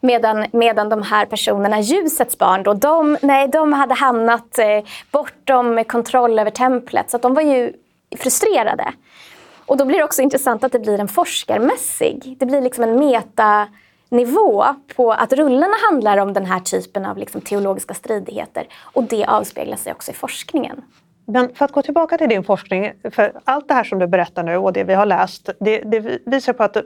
Medan, 0.00 0.46
medan 0.52 0.88
de 0.88 1.02
här 1.02 1.26
personerna, 1.26 1.80
ljusets 1.80 2.38
barn, 2.38 2.62
då, 2.62 2.74
de, 2.74 3.18
nej, 3.22 3.48
de 3.48 3.72
hade 3.72 3.94
hamnat 3.94 4.58
eh, 4.58 4.84
bortom 5.10 5.84
kontroll 5.84 6.38
över 6.38 6.50
templet. 6.50 7.10
Så 7.10 7.18
de 7.18 7.34
var 7.34 7.42
ju 7.42 7.72
frustrerade. 8.16 8.92
Och 9.66 9.76
då 9.76 9.84
blir 9.84 9.98
det 9.98 10.04
också 10.04 10.22
intressant 10.22 10.64
att 10.64 10.72
det 10.72 10.78
blir 10.78 11.00
en 11.00 11.08
forskarmässig, 11.08 12.36
det 12.38 12.46
blir 12.46 12.60
liksom 12.60 12.84
en 12.84 12.98
meta 12.98 13.68
nivå 14.16 14.64
på 14.96 15.12
att 15.12 15.32
rullarna 15.32 15.74
handlar 15.90 16.18
om 16.18 16.32
den 16.32 16.46
här 16.46 16.60
typen 16.60 17.04
av 17.06 17.18
liksom 17.18 17.40
teologiska 17.40 17.94
stridigheter. 17.94 18.66
Och 18.82 19.04
det 19.04 19.24
avspeglar 19.24 19.76
sig 19.76 19.92
också 19.92 20.10
i 20.10 20.14
forskningen. 20.14 20.82
Men 21.26 21.54
för 21.54 21.64
att 21.64 21.72
gå 21.72 21.82
tillbaka 21.82 22.18
till 22.18 22.28
din 22.28 22.44
forskning, 22.44 22.92
för 23.10 23.32
allt 23.44 23.68
det 23.68 23.74
här 23.74 23.84
som 23.84 23.98
du 23.98 24.06
berättar 24.06 24.42
nu 24.42 24.56
och 24.56 24.72
det 24.72 24.84
vi 24.84 24.94
har 24.94 25.06
läst, 25.06 25.50
det, 25.60 25.78
det 25.78 26.20
visar 26.26 26.52
på 26.52 26.62
att 26.62 26.76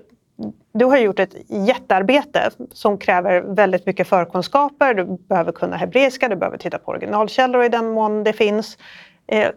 du 0.72 0.84
har 0.84 0.98
gjort 0.98 1.18
ett 1.18 1.34
jättearbete 1.48 2.50
som 2.72 2.98
kräver 2.98 3.40
väldigt 3.40 3.86
mycket 3.86 4.08
förkunskaper. 4.08 4.94
Du 4.94 5.04
behöver 5.28 5.52
kunna 5.52 5.76
hebreiska, 5.76 6.28
du 6.28 6.36
behöver 6.36 6.58
titta 6.58 6.78
på 6.78 6.90
originalkällor 6.90 7.64
i 7.64 7.68
den 7.68 7.90
mån 7.90 8.24
det 8.24 8.32
finns. 8.32 8.78
Eh, 9.26 9.50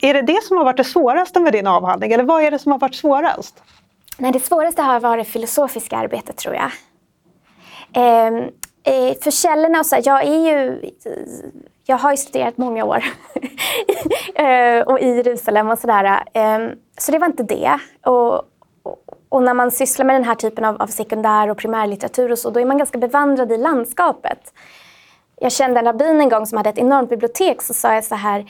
är 0.00 0.14
det 0.14 0.22
det 0.22 0.42
som 0.42 0.56
har 0.56 0.64
varit 0.64 0.76
det 0.76 0.84
svåraste 0.84 1.40
med 1.40 1.52
din 1.52 1.66
avhandling 1.66 2.12
eller 2.12 2.24
vad 2.24 2.42
är 2.42 2.50
det 2.50 2.58
som 2.58 2.72
har 2.72 2.78
varit 2.78 2.94
svårast? 2.94 3.62
Nej, 4.18 4.32
det 4.32 4.40
svåraste 4.40 4.82
har 4.82 5.00
varit 5.00 5.28
filosofiska 5.28 5.96
arbetet 5.96 6.36
tror 6.36 6.54
jag. 6.54 6.70
Ehm, 7.92 8.36
eh, 8.82 9.18
för 9.22 9.30
källorna 9.30 9.78
och 9.78 9.86
så, 9.86 9.96
jag 10.04 10.24
är 10.24 10.52
ju... 10.52 10.90
Jag 11.86 11.98
har 11.98 12.10
ju 12.10 12.16
studerat 12.16 12.58
många 12.58 12.84
år 12.84 12.96
eh, 14.34 14.80
och 14.80 15.00
i 15.00 15.16
Jerusalem 15.16 15.70
och 15.70 15.78
sådär. 15.78 16.24
Eh, 16.32 16.58
så 16.98 17.12
det 17.12 17.18
var 17.18 17.26
inte 17.26 17.42
det. 17.42 17.78
Och, 18.02 18.34
och, 18.82 19.04
och, 19.28 19.42
när 19.42 19.54
man 19.54 19.70
sysslar 19.70 20.06
med 20.06 20.14
den 20.14 20.24
här 20.24 20.34
typen 20.34 20.64
av, 20.64 20.82
av 20.82 20.86
sekundär 20.86 21.50
och 21.50 21.58
primärlitteratur 21.58 22.32
och 22.32 22.38
så, 22.38 22.50
då 22.50 22.60
är 22.60 22.64
man 22.64 22.78
ganska 22.78 22.98
bevandrad 22.98 23.52
i 23.52 23.56
landskapet. 23.56 24.52
Jag 25.40 25.52
kände 25.52 25.80
en 25.80 25.86
rabbin 25.86 26.20
en 26.20 26.28
gång 26.28 26.46
som 26.46 26.56
hade 26.56 26.70
ett 26.70 26.78
enormt 26.78 27.10
bibliotek, 27.10 27.62
så 27.62 27.74
sa 27.74 27.94
jag 27.94 28.04
så 28.04 28.14
här 28.14 28.46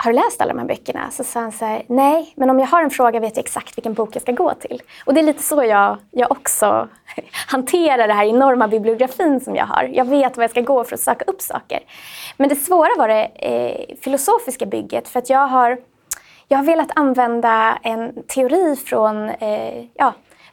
har 0.00 0.12
du 0.12 0.18
läst 0.18 0.40
alla 0.40 0.52
de 0.52 0.58
här 0.58 0.66
böckerna? 0.66 1.10
Så 1.10 1.24
sa 1.24 1.40
han 1.40 1.52
så 1.52 1.64
här, 1.64 1.82
nej, 1.86 2.32
men 2.36 2.50
om 2.50 2.58
jag 2.58 2.66
har 2.66 2.82
en 2.82 2.90
fråga 2.90 3.20
vet 3.20 3.36
jag 3.36 3.44
exakt 3.44 3.76
vilken 3.76 3.94
bok 3.94 4.16
jag 4.16 4.22
ska 4.22 4.32
gå 4.32 4.54
till. 4.54 4.82
Och 5.04 5.14
det 5.14 5.20
är 5.20 5.24
lite 5.24 5.42
så 5.42 5.64
jag, 5.64 5.96
jag 6.10 6.30
också 6.30 6.88
hanterar 7.46 8.08
den 8.08 8.16
här 8.16 8.24
enorma 8.24 8.68
bibliografin 8.68 9.40
som 9.40 9.56
jag 9.56 9.66
har. 9.66 9.90
Jag 9.92 10.04
vet 10.04 10.36
vad 10.36 10.44
jag 10.44 10.50
ska 10.50 10.60
gå 10.60 10.84
för 10.84 10.94
att 10.94 11.00
söka 11.00 11.24
upp 11.24 11.42
saker. 11.42 11.80
Men 12.36 12.48
det 12.48 12.56
svåra 12.56 12.90
var 12.98 13.08
det 13.08 13.24
eh, 13.24 13.96
filosofiska 14.00 14.66
bygget, 14.66 15.08
för 15.08 15.18
att 15.18 15.30
jag 15.30 15.46
har, 15.46 15.78
jag 16.48 16.58
har 16.58 16.64
velat 16.64 16.90
använda 16.94 17.78
en 17.82 18.22
teori 18.22 18.76
från 18.76 19.28
eh, 19.28 19.84
ja, 19.94 20.12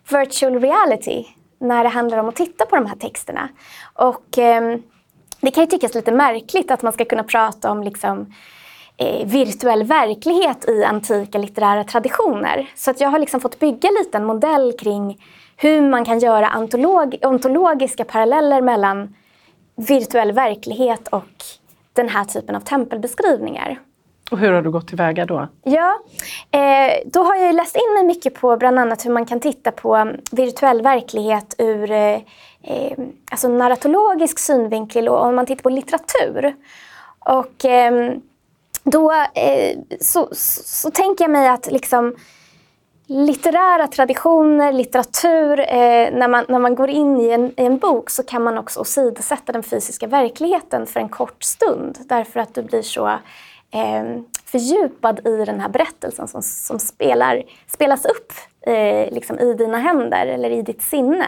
virtual 0.09 0.59
reality 0.59 1.25
när 1.59 1.83
det 1.83 1.89
handlar 1.89 2.17
om 2.17 2.29
att 2.29 2.35
titta 2.35 2.65
på 2.65 2.75
de 2.75 2.85
här 2.85 2.95
texterna. 2.95 3.49
Och 3.93 4.37
eh, 4.37 4.77
det 5.41 5.51
kan 5.51 5.63
ju 5.63 5.69
tyckas 5.69 5.93
lite 5.93 6.11
märkligt 6.11 6.71
att 6.71 6.81
man 6.81 6.93
ska 6.93 7.05
kunna 7.05 7.23
prata 7.23 7.71
om 7.71 7.83
liksom, 7.83 8.21
eh, 8.21 8.27
virtuell 9.25 9.83
verklighet 9.83 10.69
i 10.69 10.83
antika 10.83 11.37
litterära 11.37 11.83
traditioner. 11.83 12.69
Så 12.75 12.91
att 12.91 13.01
jag 13.01 13.09
har 13.09 13.19
liksom 13.19 13.39
fått 13.39 13.59
bygga 13.59 13.89
lite 13.91 14.17
en 14.17 14.25
modell 14.25 14.73
kring 14.79 15.17
hur 15.57 15.81
man 15.81 16.05
kan 16.05 16.19
göra 16.19 16.57
ontolog 16.57 17.15
ontologiska 17.21 18.05
paralleller 18.05 18.61
mellan 18.61 19.15
virtuell 19.75 20.31
verklighet 20.31 21.07
och 21.07 21.43
den 21.93 22.09
här 22.09 22.25
typen 22.25 22.55
av 22.55 22.59
tempelbeskrivningar. 22.59 23.79
Och 24.31 24.39
hur 24.39 24.51
har 24.51 24.61
du 24.61 24.71
gått 24.71 24.87
tillväga 24.87 25.25
då? 25.25 25.47
Ja, 25.63 25.99
eh, 26.51 26.93
då 27.05 27.23
har 27.23 27.35
jag 27.35 27.55
läst 27.55 27.75
in 27.75 27.93
mig 27.93 28.03
mycket 28.03 28.33
på 28.33 28.57
bland 28.57 28.79
annat 28.79 29.05
hur 29.05 29.11
man 29.11 29.25
kan 29.25 29.39
titta 29.39 29.71
på 29.71 30.11
virtuell 30.31 30.81
verklighet 30.81 31.55
ur 31.57 31.91
eh, 31.91 32.19
eh, 32.63 32.97
alltså 33.31 33.47
narratologisk 33.47 34.39
synvinkel 34.39 35.09
och 35.09 35.25
om 35.25 35.35
man 35.35 35.45
tittar 35.45 35.63
på 35.63 35.69
litteratur. 35.69 36.55
Och 37.19 37.65
eh, 37.65 38.13
då 38.85 39.11
eh, 39.11 39.77
så, 40.01 40.29
så, 40.31 40.63
så, 40.63 40.91
tänker 40.91 41.23
jag 41.23 41.31
mig 41.31 41.47
att 41.47 41.71
liksom 41.71 42.15
litterära 43.07 43.87
traditioner, 43.87 44.73
litteratur, 44.73 45.59
eh, 45.59 46.13
när, 46.13 46.27
man, 46.27 46.45
när 46.49 46.59
man 46.59 46.75
går 46.75 46.89
in 46.89 47.19
i 47.19 47.29
en, 47.29 47.45
i 47.45 47.65
en 47.65 47.77
bok 47.77 48.09
så 48.09 48.23
kan 48.23 48.43
man 48.43 48.57
också 48.57 48.79
åsidosätta 48.79 49.51
den 49.51 49.63
fysiska 49.63 50.07
verkligheten 50.07 50.85
för 50.87 50.99
en 50.99 51.09
kort 51.09 51.43
stund 51.43 51.97
därför 52.05 52.39
att 52.39 52.55
du 52.55 52.61
blir 52.61 52.81
så 52.81 53.07
eh, 53.71 54.21
fördjupad 54.45 55.27
i 55.27 55.45
den 55.45 55.59
här 55.59 55.69
berättelsen 55.69 56.27
som, 56.27 56.41
som 56.43 56.79
spelar, 56.79 57.43
spelas 57.67 58.05
upp 58.05 58.33
eh, 58.67 59.13
liksom 59.13 59.39
i 59.39 59.53
dina 59.53 59.77
händer 59.77 60.27
eller 60.27 60.49
i 60.49 60.61
ditt 60.61 60.81
sinne. 60.81 61.25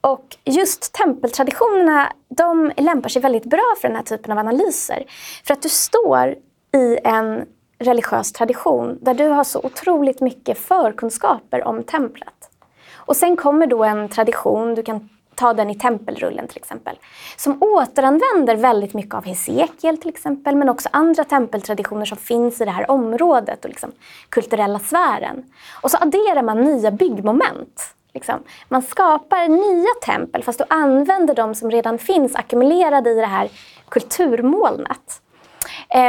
Och 0.00 0.36
just 0.44 0.92
tempeltraditionerna 0.92 2.12
de 2.28 2.72
lämpar 2.76 3.08
sig 3.08 3.22
väldigt 3.22 3.44
bra 3.44 3.74
för 3.80 3.88
den 3.88 3.96
här 3.96 4.04
typen 4.04 4.32
av 4.32 4.38
analyser. 4.38 5.04
För 5.44 5.54
att 5.54 5.62
du 5.62 5.68
står 5.68 6.34
i 6.74 6.98
en 7.04 7.46
religiös 7.78 8.32
tradition 8.32 8.98
där 9.00 9.14
du 9.14 9.28
har 9.28 9.44
så 9.44 9.60
otroligt 9.62 10.20
mycket 10.20 10.58
förkunskaper 10.58 11.64
om 11.64 11.82
templet. 11.82 12.50
Och 12.96 13.16
sen 13.16 13.36
kommer 13.36 13.66
då 13.66 13.84
en 13.84 14.08
tradition, 14.08 14.74
du 14.74 14.82
kan 14.82 15.08
ta 15.34 15.54
den 15.54 15.70
i 15.70 15.78
tempelrullen 15.78 16.48
till 16.48 16.56
exempel, 16.56 16.98
som 17.36 17.62
återanvänder 17.62 18.56
väldigt 18.56 18.94
mycket 18.94 19.14
av 19.14 19.24
Hesekiel 19.24 19.98
till 19.98 20.08
exempel, 20.08 20.56
men 20.56 20.68
också 20.68 20.88
andra 20.92 21.24
tempeltraditioner 21.24 22.04
som 22.04 22.18
finns 22.18 22.60
i 22.60 22.64
det 22.64 22.70
här 22.70 22.90
området 22.90 23.64
och 23.64 23.70
liksom 23.70 23.92
kulturella 24.28 24.78
sfären. 24.78 25.44
Och 25.80 25.90
så 25.90 25.96
adderar 25.96 26.42
man 26.42 26.60
nya 26.60 26.90
byggmoment. 26.90 27.94
Liksom. 28.14 28.42
Man 28.68 28.82
skapar 28.82 29.48
nya 29.48 30.16
tempel 30.16 30.42
fast 30.42 30.58
du 30.58 30.64
använder 30.68 31.34
de 31.34 31.54
som 31.54 31.70
redan 31.70 31.98
finns 31.98 32.36
ackumulerade 32.36 33.10
i 33.10 33.14
det 33.14 33.26
här 33.26 33.50
kulturmolnet. 33.88 35.20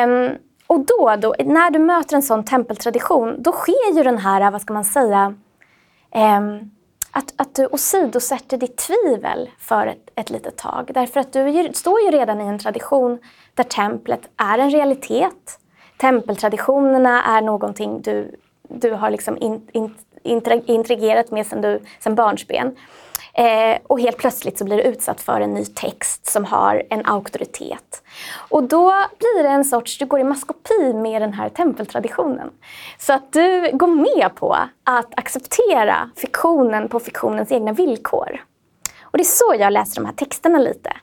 Um, 0.05 0.37
och 0.67 0.79
då, 0.79 1.15
då, 1.19 1.35
när 1.39 1.71
du 1.71 1.79
möter 1.79 2.15
en 2.15 2.21
sån 2.23 2.45
tempeltradition, 2.45 3.35
då 3.43 3.51
sker 3.51 3.97
ju 3.97 4.03
den 4.03 4.17
här, 4.17 4.51
vad 4.51 4.61
ska 4.61 4.73
man 4.73 4.85
säga, 4.85 5.33
um, 6.15 6.71
att, 7.11 7.33
att 7.35 7.55
du 7.55 7.67
åsidosätter 7.67 8.57
ditt 8.57 8.77
tvivel 8.77 9.49
för 9.59 9.87
ett, 9.87 10.09
ett 10.15 10.29
litet 10.29 10.57
tag. 10.57 10.91
Därför 10.93 11.19
att 11.19 11.33
du 11.33 11.49
ju, 11.49 11.73
står 11.73 12.01
ju 12.01 12.11
redan 12.11 12.41
i 12.41 12.43
en 12.43 12.59
tradition 12.59 13.19
där 13.53 13.63
templet 13.63 14.21
är 14.37 14.59
en 14.59 14.69
realitet. 14.69 15.59
Tempeltraditionerna 15.97 17.23
är 17.23 17.41
någonting 17.41 18.01
du, 18.01 18.35
du 18.69 18.91
har 18.91 19.09
liksom 19.09 19.37
in, 19.37 19.67
in, 19.71 19.95
intrigerat 20.65 21.31
med 21.31 21.47
sedan, 21.47 21.79
sedan 21.99 22.15
barnsben. 22.15 22.75
Eh, 23.37 23.77
och 23.87 23.99
helt 23.99 24.17
plötsligt 24.17 24.57
så 24.57 24.65
blir 24.65 24.77
du 24.77 24.83
utsatt 24.83 25.21
för 25.21 25.41
en 25.41 25.53
ny 25.53 25.65
text 25.65 26.25
som 26.25 26.45
har 26.45 26.83
en 26.89 27.05
auktoritet. 27.05 28.03
Och 28.49 28.63
då 28.63 28.93
blir 29.19 29.43
det 29.43 29.49
en 29.49 29.65
sorts, 29.65 29.97
du 29.97 30.05
går 30.05 30.19
i 30.19 30.23
maskopi 30.23 30.93
med 30.93 31.21
den 31.21 31.33
här 31.33 31.49
tempeltraditionen. 31.49 32.51
Så 32.97 33.13
att 33.13 33.33
du 33.33 33.71
går 33.73 33.87
med 33.87 34.35
på 34.35 34.53
att 34.83 35.19
acceptera 35.19 36.09
fiktionen 36.15 36.89
på 36.89 36.99
fiktionens 36.99 37.51
egna 37.51 37.73
villkor. 37.73 38.43
Och 39.01 39.17
det 39.17 39.21
är 39.21 39.25
så 39.25 39.55
jag 39.59 39.73
läser 39.73 39.95
de 39.95 40.05
här 40.05 40.13
texterna 40.13 40.59
lite. 40.59 40.93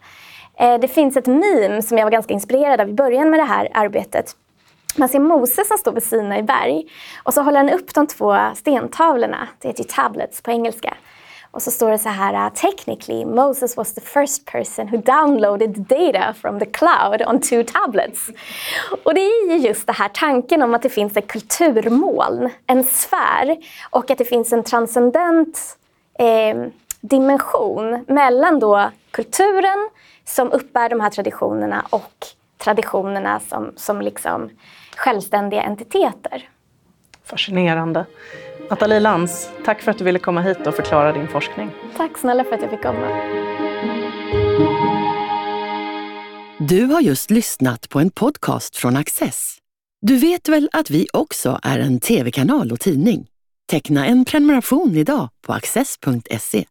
Eh, 0.58 0.78
det 0.78 0.88
finns 0.88 1.16
ett 1.16 1.26
meme 1.26 1.82
som 1.82 1.98
jag 1.98 2.06
var 2.06 2.10
ganska 2.10 2.34
inspirerad 2.34 2.80
av 2.80 2.88
i 2.88 2.92
början 2.92 3.30
med 3.30 3.40
det 3.40 3.44
här 3.44 3.68
arbetet. 3.74 4.36
Man 4.96 5.08
ser 5.08 5.20
Moses 5.20 5.68
som 5.68 5.78
står 5.78 5.92
vid 5.92 6.02
Sinai 6.02 6.42
berg 6.42 6.86
och 7.22 7.34
så 7.34 7.42
håller 7.42 7.58
han 7.58 7.70
upp 7.70 7.94
de 7.94 8.06
två 8.06 8.36
stentavlorna, 8.54 9.48
det 9.58 9.68
heter 9.68 9.82
ju 9.82 9.88
tablets 9.88 10.42
på 10.42 10.50
engelska. 10.50 10.94
Och 11.52 11.62
så 11.62 11.70
står 11.70 11.90
det 11.90 11.98
så 11.98 12.08
här, 12.08 12.46
uh, 12.46 12.52
technically 12.54 13.24
Moses 13.24 13.76
was 13.76 13.94
the 13.94 14.00
first 14.00 14.46
person 14.46 14.88
who 14.88 14.96
downloaded 14.96 15.70
data 15.70 16.34
from 16.34 16.58
the 16.58 16.66
cloud 16.66 17.22
on 17.26 17.40
two 17.40 17.64
tablets. 17.64 18.30
Och 19.04 19.14
det 19.14 19.20
är 19.20 19.50
ju 19.50 19.68
just 19.68 19.86
det 19.86 19.92
här 19.92 20.08
tanken 20.08 20.62
om 20.62 20.74
att 20.74 20.82
det 20.82 20.88
finns 20.88 21.16
ett 21.16 21.26
kulturmoln, 21.28 22.50
en 22.66 22.84
sfär 22.84 23.56
och 23.90 24.10
att 24.10 24.18
det 24.18 24.24
finns 24.24 24.52
en 24.52 24.62
transcendent 24.62 25.78
eh, 26.18 26.66
dimension 27.00 28.04
mellan 28.08 28.58
då 28.58 28.90
kulturen 29.10 29.88
som 30.24 30.52
uppbär 30.52 30.88
de 30.88 31.00
här 31.00 31.10
traditionerna 31.10 31.86
och 31.90 32.26
traditionerna 32.58 33.40
som, 33.40 33.72
som 33.76 34.00
liksom 34.00 34.50
självständiga 34.96 35.62
entiteter. 35.62 36.48
Fascinerande. 37.24 38.06
Nathalie 38.72 39.00
Lantz, 39.00 39.48
tack 39.64 39.82
för 39.82 39.90
att 39.90 39.98
du 39.98 40.04
ville 40.04 40.18
komma 40.18 40.40
hit 40.40 40.66
och 40.66 40.74
förklara 40.74 41.12
din 41.12 41.28
forskning. 41.28 41.70
Tack 41.96 42.18
snälla 42.18 42.44
för 42.44 42.54
att 42.54 42.62
jag 42.62 42.70
fick 42.70 42.82
komma. 42.82 43.08
Du 46.58 46.84
har 46.84 47.00
just 47.00 47.30
lyssnat 47.30 47.88
på 47.88 48.00
en 48.00 48.10
podcast 48.10 48.76
från 48.76 48.96
Access. 48.96 49.56
Du 50.00 50.16
vet 50.16 50.48
väl 50.48 50.68
att 50.72 50.90
vi 50.90 51.06
också 51.12 51.60
är 51.62 51.78
en 51.78 52.00
tv-kanal 52.00 52.72
och 52.72 52.80
tidning? 52.80 53.26
Teckna 53.70 54.06
en 54.06 54.24
prenumeration 54.24 54.96
idag 54.96 55.28
på 55.46 55.52
access.se. 55.52 56.64